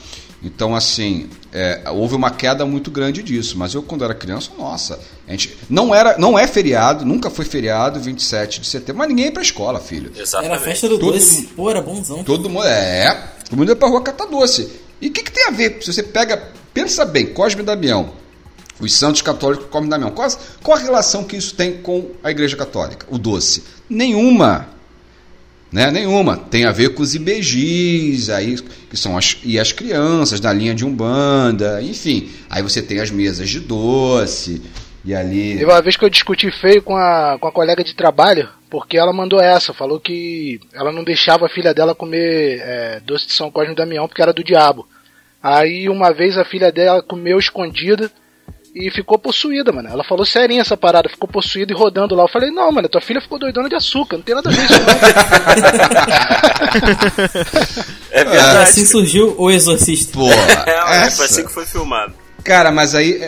[0.45, 3.57] Então, assim, é, houve uma queda muito grande disso.
[3.57, 7.45] Mas eu, quando era criança, nossa, a gente não era, não é feriado, nunca foi
[7.45, 10.12] feriado 27 de setembro, mas ninguém ia pra escola, filho.
[10.14, 10.53] Exatamente.
[10.53, 11.43] Era a festa do todo, doce.
[11.55, 12.24] Pô, era bonzão.
[12.24, 13.14] Todo mundo, é,
[13.49, 14.82] todo mundo ia pra rua catar doce.
[15.03, 15.78] E o que, que tem a ver?
[15.80, 16.36] Se você pega,
[16.72, 18.12] pensa bem, Cosme e Damião,
[18.78, 20.30] os santos católicos Cosme e Damião, qual,
[20.62, 23.05] qual a relação que isso tem com a igreja católica?
[23.11, 23.64] O doce?
[23.90, 24.68] Nenhuma.
[25.72, 25.90] Né?
[25.90, 26.36] Nenhuma.
[26.36, 28.57] Tem a ver com os IBGs, aí,
[28.88, 32.30] que são as, e as crianças da linha de Umbanda, enfim.
[32.48, 34.62] Aí você tem as mesas de doce,
[35.05, 35.59] e ali.
[35.59, 38.96] Teve uma vez que eu discuti feio com a, com a colega de trabalho, porque
[38.96, 43.32] ela mandou essa, falou que ela não deixava a filha dela comer é, doce de
[43.32, 44.86] São Cosme e Damião porque era do diabo.
[45.42, 48.11] Aí uma vez a filha dela comeu escondida
[48.74, 49.88] e ficou possuída, mano.
[49.88, 52.22] Ela falou serinha essa parada, ficou possuída e rodando lá.
[52.24, 54.64] Eu falei, não, mano, tua filha ficou doidona de açúcar, não tem nada a ver
[54.64, 54.94] isso não.
[58.12, 58.59] é verdade.
[58.59, 60.12] assim surgiu o Exorcista.
[60.18, 62.14] Pô, é, foi assim que foi filmado.
[62.42, 63.20] Cara, mas aí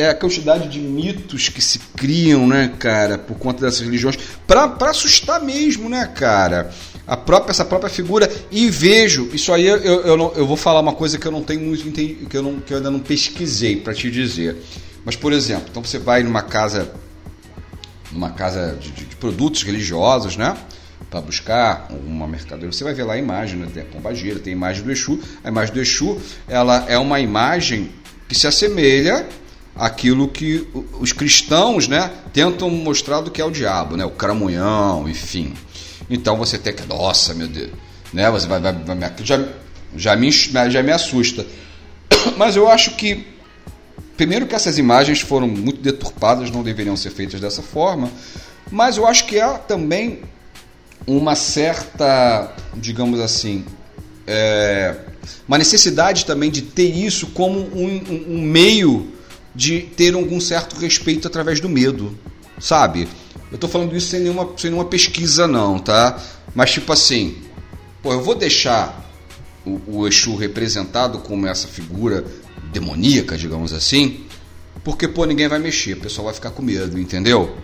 [0.00, 4.74] é, a quantidade de mitos que se criam, né, cara, por conta dessas religiões, pra
[4.88, 6.70] assustar mesmo, né, cara?
[7.06, 8.30] A própria, essa própria figura.
[8.50, 11.42] E vejo, isso aí eu, eu, não, eu vou falar uma coisa que eu não
[11.42, 14.56] tenho muito que eu, que eu ainda não pesquisei para te dizer.
[15.04, 16.90] Mas, por exemplo, então você vai numa casa,
[18.10, 20.56] numa casa de, de, de produtos religiosos, né?
[21.10, 23.68] Para buscar uma mercadoria, você vai ver lá a imagem, né?
[23.72, 25.20] tem a pombagira, tem a imagem do Exu.
[25.44, 27.90] A imagem do Exu, ela é uma imagem
[28.28, 29.26] que se assemelha
[29.74, 30.66] àquilo que
[30.98, 34.04] os cristãos, né, tentam mostrar do que é o diabo, né?
[34.04, 35.54] O cramunhão, enfim.
[36.08, 37.70] Então você tem que, nossa, meu Deus,
[38.12, 38.30] né?
[38.30, 39.44] Você vai, vai, vai já,
[39.96, 41.46] já me já me assusta.
[42.36, 43.26] Mas eu acho que
[44.20, 48.10] Primeiro que essas imagens foram muito deturpadas, não deveriam ser feitas dessa forma,
[48.70, 50.20] mas eu acho que há também
[51.06, 53.64] uma certa, digamos assim,
[54.26, 54.94] é,
[55.48, 59.10] uma necessidade também de ter isso como um, um, um, meio
[59.54, 62.16] de ter algum certo respeito através do medo,
[62.58, 63.08] sabe?
[63.50, 66.22] Eu estou falando isso sem nenhuma, sem nenhuma pesquisa não, tá?
[66.54, 67.36] Mas tipo assim,
[68.02, 69.10] pô, eu vou deixar
[69.64, 72.24] o, o Exu representado como essa figura
[72.72, 74.24] demoníaca, digamos assim,
[74.84, 77.56] porque, pô, ninguém vai mexer, o pessoal vai ficar com medo, entendeu?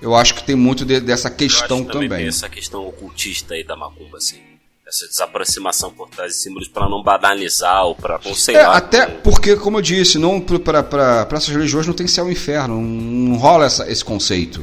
[0.00, 2.08] Eu acho que tem muito de, dessa questão Eu acho também.
[2.08, 2.26] também.
[2.26, 4.40] essa questão ocultista aí da macumba, assim.
[4.92, 9.56] Essa desaproximação por trás de símbolos para não banalizar ou para sei é, Até porque,
[9.56, 13.64] como eu disse, não para essas religiões não tem céu e inferno, não, não rola
[13.64, 14.62] essa, esse conceito.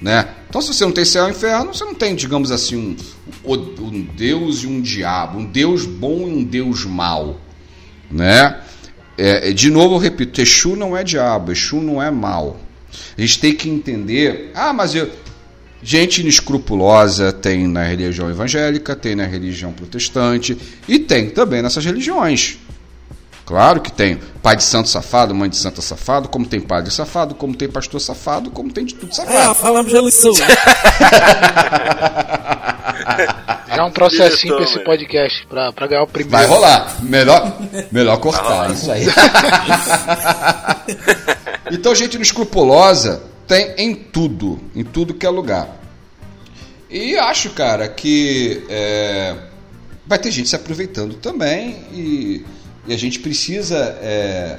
[0.00, 0.34] Né?
[0.48, 2.96] Então, se você não tem céu e inferno, você não tem, digamos assim,
[3.44, 7.40] um, um Deus e um diabo, um Deus bom e um Deus mau.
[8.10, 8.60] Né?
[9.16, 12.56] É, é, de novo eu repito, Exu não é diabo, Exu não é mal.
[13.16, 14.50] A gente tem que entender.
[14.56, 15.08] Ah, mas eu.
[15.82, 20.56] Gente inescrupulosa tem na religião evangélica, tem na religião protestante
[20.86, 22.58] e tem também nessas religiões.
[23.44, 27.34] Claro que tem pai de santo safado, mãe de santa safado, como tem padre safado,
[27.34, 29.50] como tem pastor safado, como tem de tudo safado.
[29.50, 30.32] Ah, falamos de lição.
[33.68, 36.30] Já é um processinho pra esse podcast, pra, pra ganhar o primeiro.
[36.30, 36.96] Vai rolar.
[37.02, 37.58] Melhor,
[37.90, 39.06] melhor cortar isso aí.
[41.72, 45.80] então, gente escrupulosa tem em tudo, em tudo que é lugar.
[46.90, 49.36] E acho, cara, que é,
[50.06, 52.44] vai ter gente se aproveitando também e,
[52.86, 54.58] e a gente precisa é,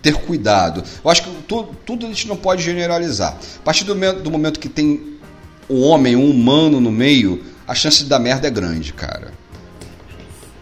[0.00, 0.82] ter cuidado.
[1.04, 3.38] Eu acho que tudo, tudo a gente não pode generalizar.
[3.56, 5.18] A partir do momento, do momento que tem
[5.68, 9.32] o homem, um humano no meio, a chance de dar merda é grande, cara.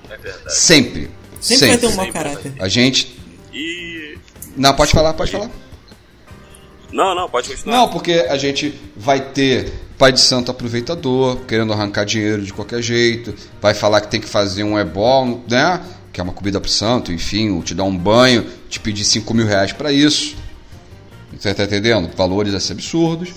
[0.09, 0.57] É verdade.
[0.57, 1.11] Sempre.
[1.41, 1.69] Sempre, sempre.
[1.69, 2.53] vai ter um mau caráter.
[2.59, 3.19] A gente.
[3.53, 4.19] E.
[4.57, 5.51] Não, pode falar, pode falar.
[6.93, 7.77] Não, não, pode continuar.
[7.77, 12.83] Não, porque a gente vai ter pai de santo aproveitador, querendo arrancar dinheiro de qualquer
[12.83, 15.81] jeito, vai falar que tem que fazer um ebol, né?
[16.13, 19.47] Que é uma comida pro santo, enfim, te dar um banho, te pedir 5 mil
[19.47, 20.37] reais pra isso.
[21.39, 22.11] Você tá entendendo?
[22.17, 23.31] Valores assim absurdos.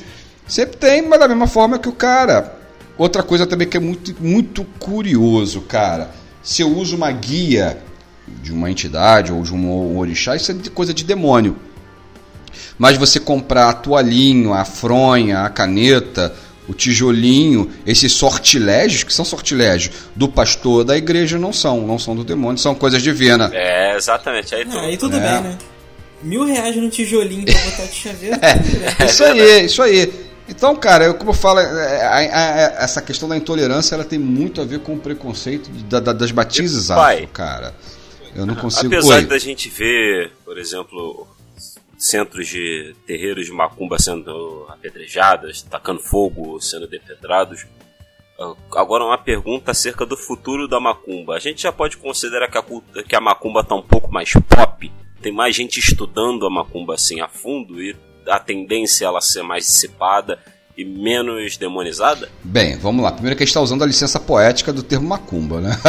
[0.47, 2.63] Sempre tem, mas da mesma forma que o cara
[2.97, 6.11] Outra coisa também que é muito, muito curioso, cara.
[6.43, 7.81] Se eu uso uma guia
[8.27, 11.57] de uma entidade ou de um orixá, isso é coisa de demônio.
[12.77, 16.33] Mas você comprar a toalhinho, a fronha, a caneta,
[16.67, 22.15] o tijolinho, esses sortilégios, que são sortilégios do pastor da igreja, não são, não são
[22.15, 23.51] do demônio, são coisas divinas.
[23.53, 24.55] É, exatamente.
[24.55, 25.19] Aí, aí tudo é.
[25.19, 25.57] bem, né?
[26.21, 28.39] Mil reais no tijolinho pra botar de chaveiro.
[28.41, 30.13] É, isso aí, isso aí.
[30.47, 34.19] Então, cara, eu, como eu falo, a, a, a, essa questão da intolerância ela tem
[34.19, 37.73] muito a ver com o preconceito da, da, das batizes afro, cara.
[38.35, 38.93] Eu não consigo.
[38.93, 39.25] Apesar Oi.
[39.25, 41.27] da gente ver, por exemplo,
[42.03, 47.65] centros de terreiros de macumba sendo apedrejadas, tacando fogo, sendo depedrados.
[48.37, 51.35] Ah, agora uma pergunta acerca do futuro da macumba.
[51.35, 52.63] A gente já pode considerar que a,
[53.03, 54.91] que a macumba está um pouco mais pop?
[55.21, 57.95] Tem mais gente estudando a macumba assim a fundo e
[58.27, 60.39] a tendência é ela ser mais dissipada
[60.75, 62.27] e menos demonizada?
[62.43, 63.11] Bem, vamos lá.
[63.11, 65.77] Primeiro que a gente está usando a licença poética do termo macumba, né?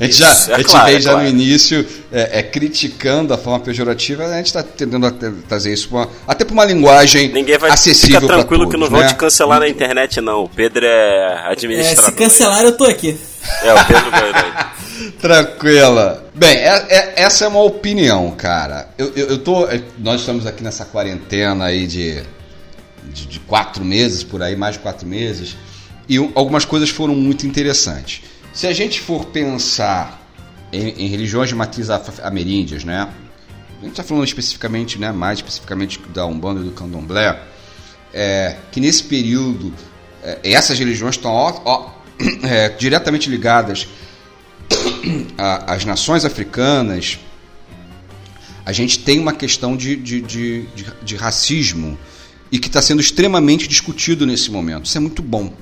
[0.00, 1.24] a gente já, é a gente claro, veio é já claro.
[1.24, 5.10] no início é, é, criticando a forma pejorativa, a gente está tentando
[5.48, 8.90] trazer isso uma, até para uma linguagem Ninguém vai acessível Fica tranquilo todos, que não
[8.90, 9.08] vão né?
[9.08, 10.44] te cancelar na internet, não.
[10.44, 12.04] O Pedro é administrador.
[12.04, 13.16] É, se cancelar, eu tô aqui.
[13.62, 14.72] É, o Pedro vai.
[15.20, 16.24] Tranquila.
[16.34, 18.88] Bem, é, é, essa é uma opinião, cara.
[18.98, 19.66] Eu, eu, eu tô.
[19.98, 22.22] Nós estamos aqui nessa quarentena aí de
[23.12, 25.56] de, de quatro meses, por aí, mais de quatro meses,
[26.08, 28.22] e algumas coisas foram muito interessantes.
[28.52, 30.22] Se a gente for pensar
[30.72, 31.88] em, em religiões de matriz
[32.22, 33.08] ameríndias, né?
[33.78, 37.42] A gente está falando especificamente, né, mais especificamente da Umbanda e do Candomblé,
[38.14, 39.74] é, que nesse período
[40.22, 41.90] é, essas religiões estão ó, ó,
[42.46, 43.88] é, diretamente ligadas
[45.66, 47.18] às nações africanas.
[48.64, 51.98] A gente tem uma questão de, de, de, de, de racismo
[52.52, 54.84] e que está sendo extremamente discutido nesse momento.
[54.84, 55.52] Isso é muito bom.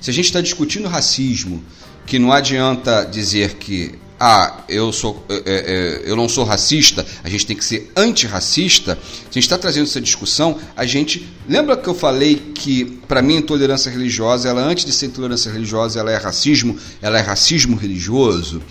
[0.00, 1.62] Se a gente está discutindo racismo,
[2.06, 7.28] que não adianta dizer que ah, eu, sou, é, é, eu não sou racista, a
[7.28, 11.28] gente tem que ser antirracista, se a gente está trazendo essa discussão, a gente.
[11.46, 16.00] Lembra que eu falei que, para mim, intolerância religiosa, ela antes de ser intolerância religiosa,
[16.00, 18.62] ela é racismo, ela é racismo religioso?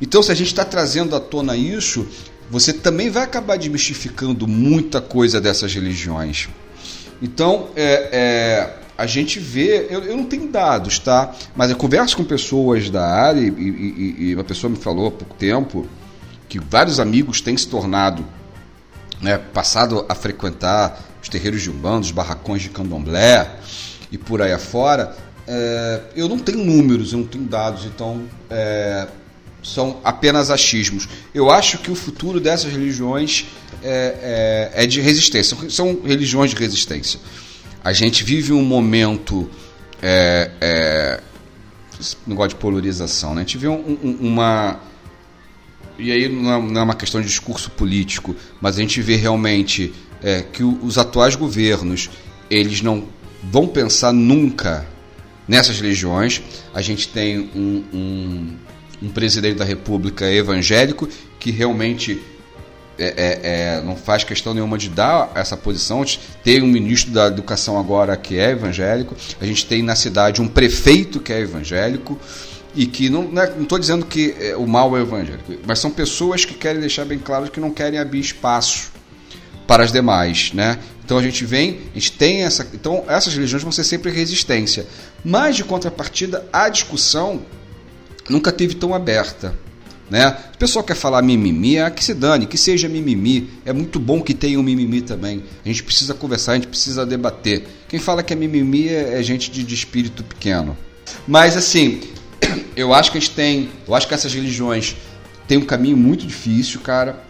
[0.00, 2.06] Então, se a gente está trazendo à tona isso,
[2.50, 6.48] você também vai acabar desmistificando muita coisa dessas religiões.
[7.22, 11.32] Então, é, é, a gente vê, eu, eu, não tenho dados, tá?
[11.54, 15.10] Mas eu converso com pessoas da área e, e, e, uma pessoa me falou há
[15.12, 15.86] pouco tempo
[16.48, 18.24] que vários amigos têm se tornado,
[19.20, 23.56] né, passado a frequentar os terreiros de Umbanda, os barracões de candomblé
[24.10, 25.16] e por aí afora.
[25.46, 29.06] É, eu não tenho números, eu não tenho dados, então é,
[29.62, 31.08] são apenas achismos.
[31.34, 33.46] Eu acho que o futuro dessas religiões
[33.82, 37.20] é, é, é de resistência, são religiões de resistência.
[37.84, 39.50] A gente vive um momento.
[40.00, 41.20] É, é,
[42.26, 43.42] negócio de polarização, né?
[43.42, 44.80] A gente vê um, um, uma.
[45.98, 49.16] E aí não é, não é, uma questão de discurso político, mas a gente vê
[49.16, 49.92] realmente
[50.22, 52.10] é, que os atuais governos
[52.50, 53.06] eles não
[53.42, 54.86] vão pensar nunca
[55.46, 56.42] nessas religiões.
[56.74, 58.56] A gente tem um, um,
[59.02, 62.22] um presidente da República evangélico que realmente
[62.98, 66.04] é, é, é, não faz questão nenhuma de dar essa posição.
[66.44, 70.48] Tem um ministro da Educação agora que é evangélico, a gente tem na cidade um
[70.48, 72.18] prefeito que é evangélico
[72.74, 73.24] e que não
[73.60, 77.04] estou é, dizendo que é, o mal é evangélico, mas são pessoas que querem deixar
[77.04, 78.92] bem claro que não querem abrir espaço
[79.66, 80.78] para as demais, né?
[81.04, 84.86] Então a gente vem, a gente tem essa, então essas religiões vão ser sempre resistência,
[85.24, 87.42] mas de contrapartida a discussão
[88.28, 89.54] nunca teve tão aberta.
[90.10, 90.36] Né?
[90.54, 93.48] O pessoal quer falar mimimi, ah, que se dane, que seja mimimi.
[93.64, 95.42] É muito bom que tenha um mimimi também.
[95.64, 97.66] A gente precisa conversar, a gente precisa debater.
[97.88, 100.76] Quem fala que é mimimi é, é gente de, de espírito pequeno.
[101.26, 102.00] Mas assim,
[102.76, 104.96] eu acho que a gente tem, eu acho que essas religiões
[105.48, 107.22] têm um caminho muito difícil, cara.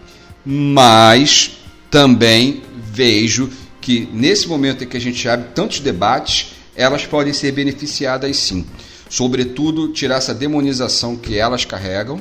[0.45, 7.31] Mas também vejo que nesse momento em que a gente abre tantos debates, elas podem
[7.31, 8.65] ser beneficiadas sim.
[9.13, 12.19] Sobretudo, tirar essa demonização que elas carregam,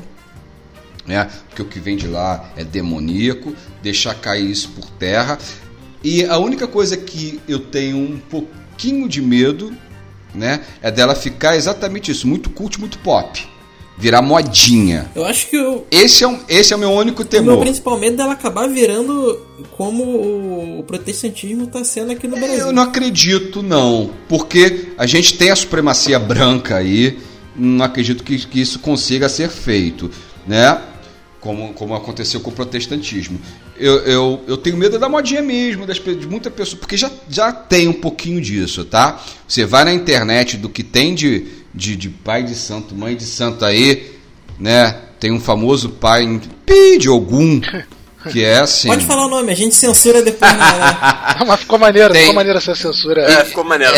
[1.06, 1.26] né?
[1.48, 5.38] Porque o que vem de lá é demoníaco, deixar cair isso por terra.
[6.04, 9.74] E a única coisa que eu tenho um pouquinho de medo,
[10.34, 13.48] né, é dela ficar exatamente isso, muito cult, muito pop.
[14.02, 15.08] Virar modinha.
[15.14, 15.86] Eu acho que eu...
[15.88, 17.52] esse, é um, esse é o meu único temor.
[17.54, 19.40] O meu principal medo dela acabar virando
[19.76, 20.02] como
[20.80, 22.66] o protestantismo está sendo aqui no Brasil.
[22.66, 24.10] Eu não acredito, não.
[24.28, 27.16] Porque a gente tem a supremacia branca aí.
[27.54, 30.10] Não acredito que, que isso consiga ser feito.
[30.44, 30.82] Né?
[31.42, 33.38] como, como aconteceu com o protestantismo.
[33.76, 37.52] Eu, eu, eu tenho medo da modinha mesmo, das, de muita pessoa, porque já, já
[37.52, 39.20] tem um pouquinho disso, tá?
[39.46, 41.44] Você vai na internet do que tem de,
[41.74, 44.12] de, de pai de santo, mãe de santo aí,
[44.58, 44.96] né?
[45.18, 46.40] Tem um famoso pai
[46.98, 47.60] de algum
[48.30, 48.88] que é assim.
[48.88, 50.52] Pode falar o nome, a gente censura depois.
[50.52, 50.58] Né?
[51.46, 52.22] Mas ficou maneiro, tem...
[52.22, 53.22] ficou maneiro essa censura.
[53.22, 53.94] É, ficou maneiro.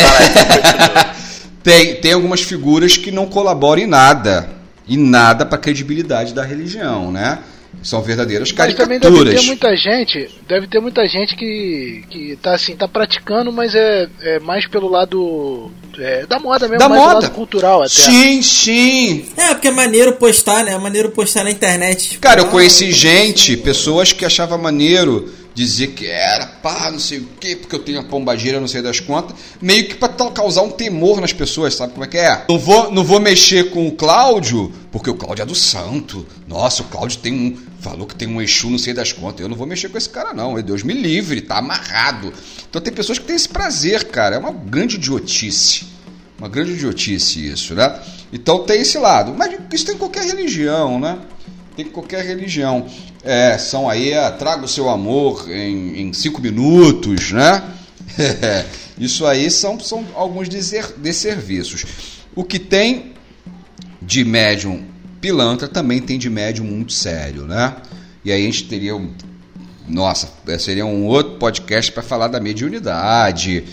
[1.63, 4.51] tem, tem algumas figuras que não colaboram em nada
[4.87, 7.39] e nada para a credibilidade da religião, né?
[7.85, 8.89] São verdadeiras caricaturas.
[8.89, 12.89] Mas também deve ter muita gente, deve ter muita gente que, que tá assim, tá
[12.89, 17.29] praticando, mas é, é mais pelo lado é, da moda mesmo, da moda.
[17.29, 17.91] cultural até.
[17.91, 19.27] Sim, sim.
[19.37, 20.73] É, porque é maneiro postar, né?
[20.73, 22.09] É maneiro postar na internet.
[22.09, 27.19] Tipo, Cara, eu conheci gente, pessoas que achavam maneiro dizer que era pá, não sei
[27.19, 30.63] o quê, porque eu tenho a pombageira, não sei das contas, meio que para causar
[30.63, 32.45] um temor nas pessoas, sabe como é que é?
[32.49, 36.27] Não vou, não vou mexer com o Cláudio, porque o Cláudio é do santo.
[36.49, 39.41] Nossa, o Cláudio tem um, falou que tem um Exu, não sei das contas.
[39.41, 42.33] Eu não vou mexer com esse cara não, Deus me livre, tá amarrado.
[42.69, 45.87] Então tem pessoas que têm esse prazer, cara, é uma grande idiotice.
[46.37, 48.01] Uma grande idiotice isso, né?
[48.33, 51.19] Então tem esse lado, mas isso tem em qualquer religião, né?
[51.77, 52.87] Tem em qualquer religião
[53.25, 57.63] é, são aí, é, traga o seu amor em, em cinco minutos, né?
[58.99, 61.85] Isso aí são, são alguns desserviços.
[62.35, 63.15] O que tem
[64.01, 64.85] de médium
[65.21, 67.75] pilantra também tem de médium muito sério, né?
[68.25, 69.11] E aí a gente teria um.
[69.89, 73.65] Nossa, seria um outro podcast para falar da mediunidade,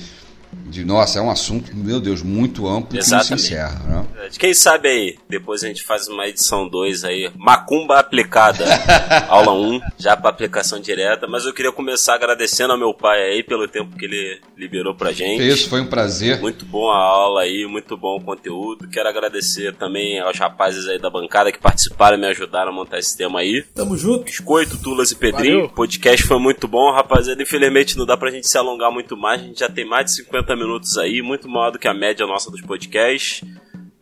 [0.71, 3.27] de nossa, é um assunto, meu Deus, muito amplo Exatamente.
[3.27, 3.79] que não se encerra.
[3.85, 4.29] Né?
[4.39, 8.65] Quem sabe aí, depois a gente faz uma edição 2 aí, Macumba aplicada,
[9.27, 13.21] aula 1, um, já para aplicação direta, mas eu queria começar agradecendo ao meu pai
[13.21, 15.45] aí pelo tempo que ele liberou pra gente.
[15.45, 16.39] Isso, foi um prazer.
[16.39, 18.87] Muito bom a aula aí, muito bom o conteúdo.
[18.89, 22.99] Quero agradecer também aos rapazes aí da bancada que participaram e me ajudaram a montar
[22.99, 23.63] esse tema aí.
[23.75, 24.23] Tamo junto.
[24.23, 25.65] Biscoito, Tulas e Pedrinho.
[25.65, 27.41] O podcast foi muito bom, rapaziada.
[27.41, 30.15] Infelizmente não dá pra gente se alongar muito mais, a gente já tem mais de
[30.15, 33.43] 50 50 minutos aí, muito maior do que a média nossa dos podcasts.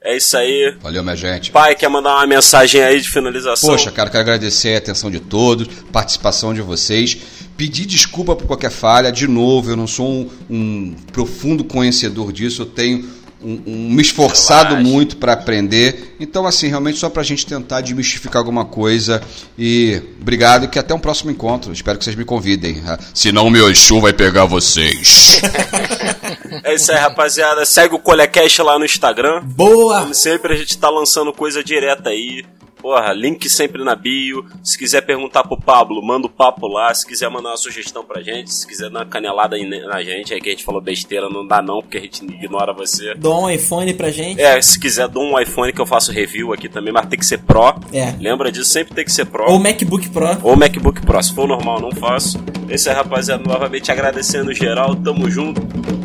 [0.01, 0.75] É isso aí.
[0.81, 1.51] Valeu, minha gente.
[1.51, 3.69] Pai, quer mandar uma mensagem aí de finalização?
[3.69, 7.17] Poxa, cara, quero agradecer a atenção de todos, participação de vocês.
[7.57, 9.11] Pedir desculpa por qualquer falha.
[9.11, 12.61] De novo, eu não sou um, um profundo conhecedor disso.
[12.61, 13.05] Eu tenho
[13.41, 14.89] um, um, me esforçado Relaxa.
[14.89, 16.15] muito para aprender.
[16.19, 19.21] Então, assim, realmente só para a gente tentar desmistificar alguma coisa.
[19.57, 21.71] E obrigado e que até um próximo encontro.
[21.71, 22.81] Espero que vocês me convidem.
[23.13, 25.41] Senão o meu Exu vai pegar vocês.
[26.63, 27.65] é isso aí, rapaziada.
[27.65, 29.41] Segue o Colecast lá no Instagram.
[29.43, 30.01] Boa!
[30.01, 32.43] Como sempre, a gente tá lançando coisa direta aí.
[32.81, 34.45] Porra, link sempre na bio.
[34.63, 36.93] Se quiser perguntar pro Pablo, manda o papo lá.
[36.93, 40.39] Se quiser mandar uma sugestão pra gente, se quiser dar uma canelada na gente, aí
[40.39, 43.13] que a gente falou besteira, não dá não, porque a gente ignora você.
[43.15, 44.41] Dá um iPhone pra gente.
[44.41, 47.25] É, se quiser, dá um iPhone que eu faço review aqui também, mas tem que
[47.25, 47.75] ser Pro.
[47.91, 48.15] É.
[48.19, 48.69] Lembra disso?
[48.69, 49.51] Sempre tem que ser Pro.
[49.51, 50.37] Ou MacBook Pro.
[50.43, 51.21] Ou MacBook Pro.
[51.21, 52.39] Se for normal, não faço.
[52.69, 54.95] Esse é, rapaziada, novamente agradecendo geral.
[54.95, 55.59] Tamo junto.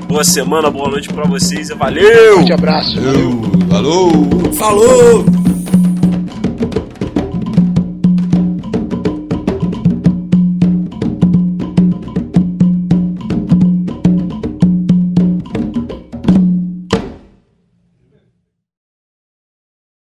[0.08, 2.40] Boa semana, boa noite pra vocês e valeu!
[2.40, 3.00] Um abraço.
[3.00, 3.42] Valeu.
[3.68, 4.52] Falou!
[4.52, 5.53] Falou!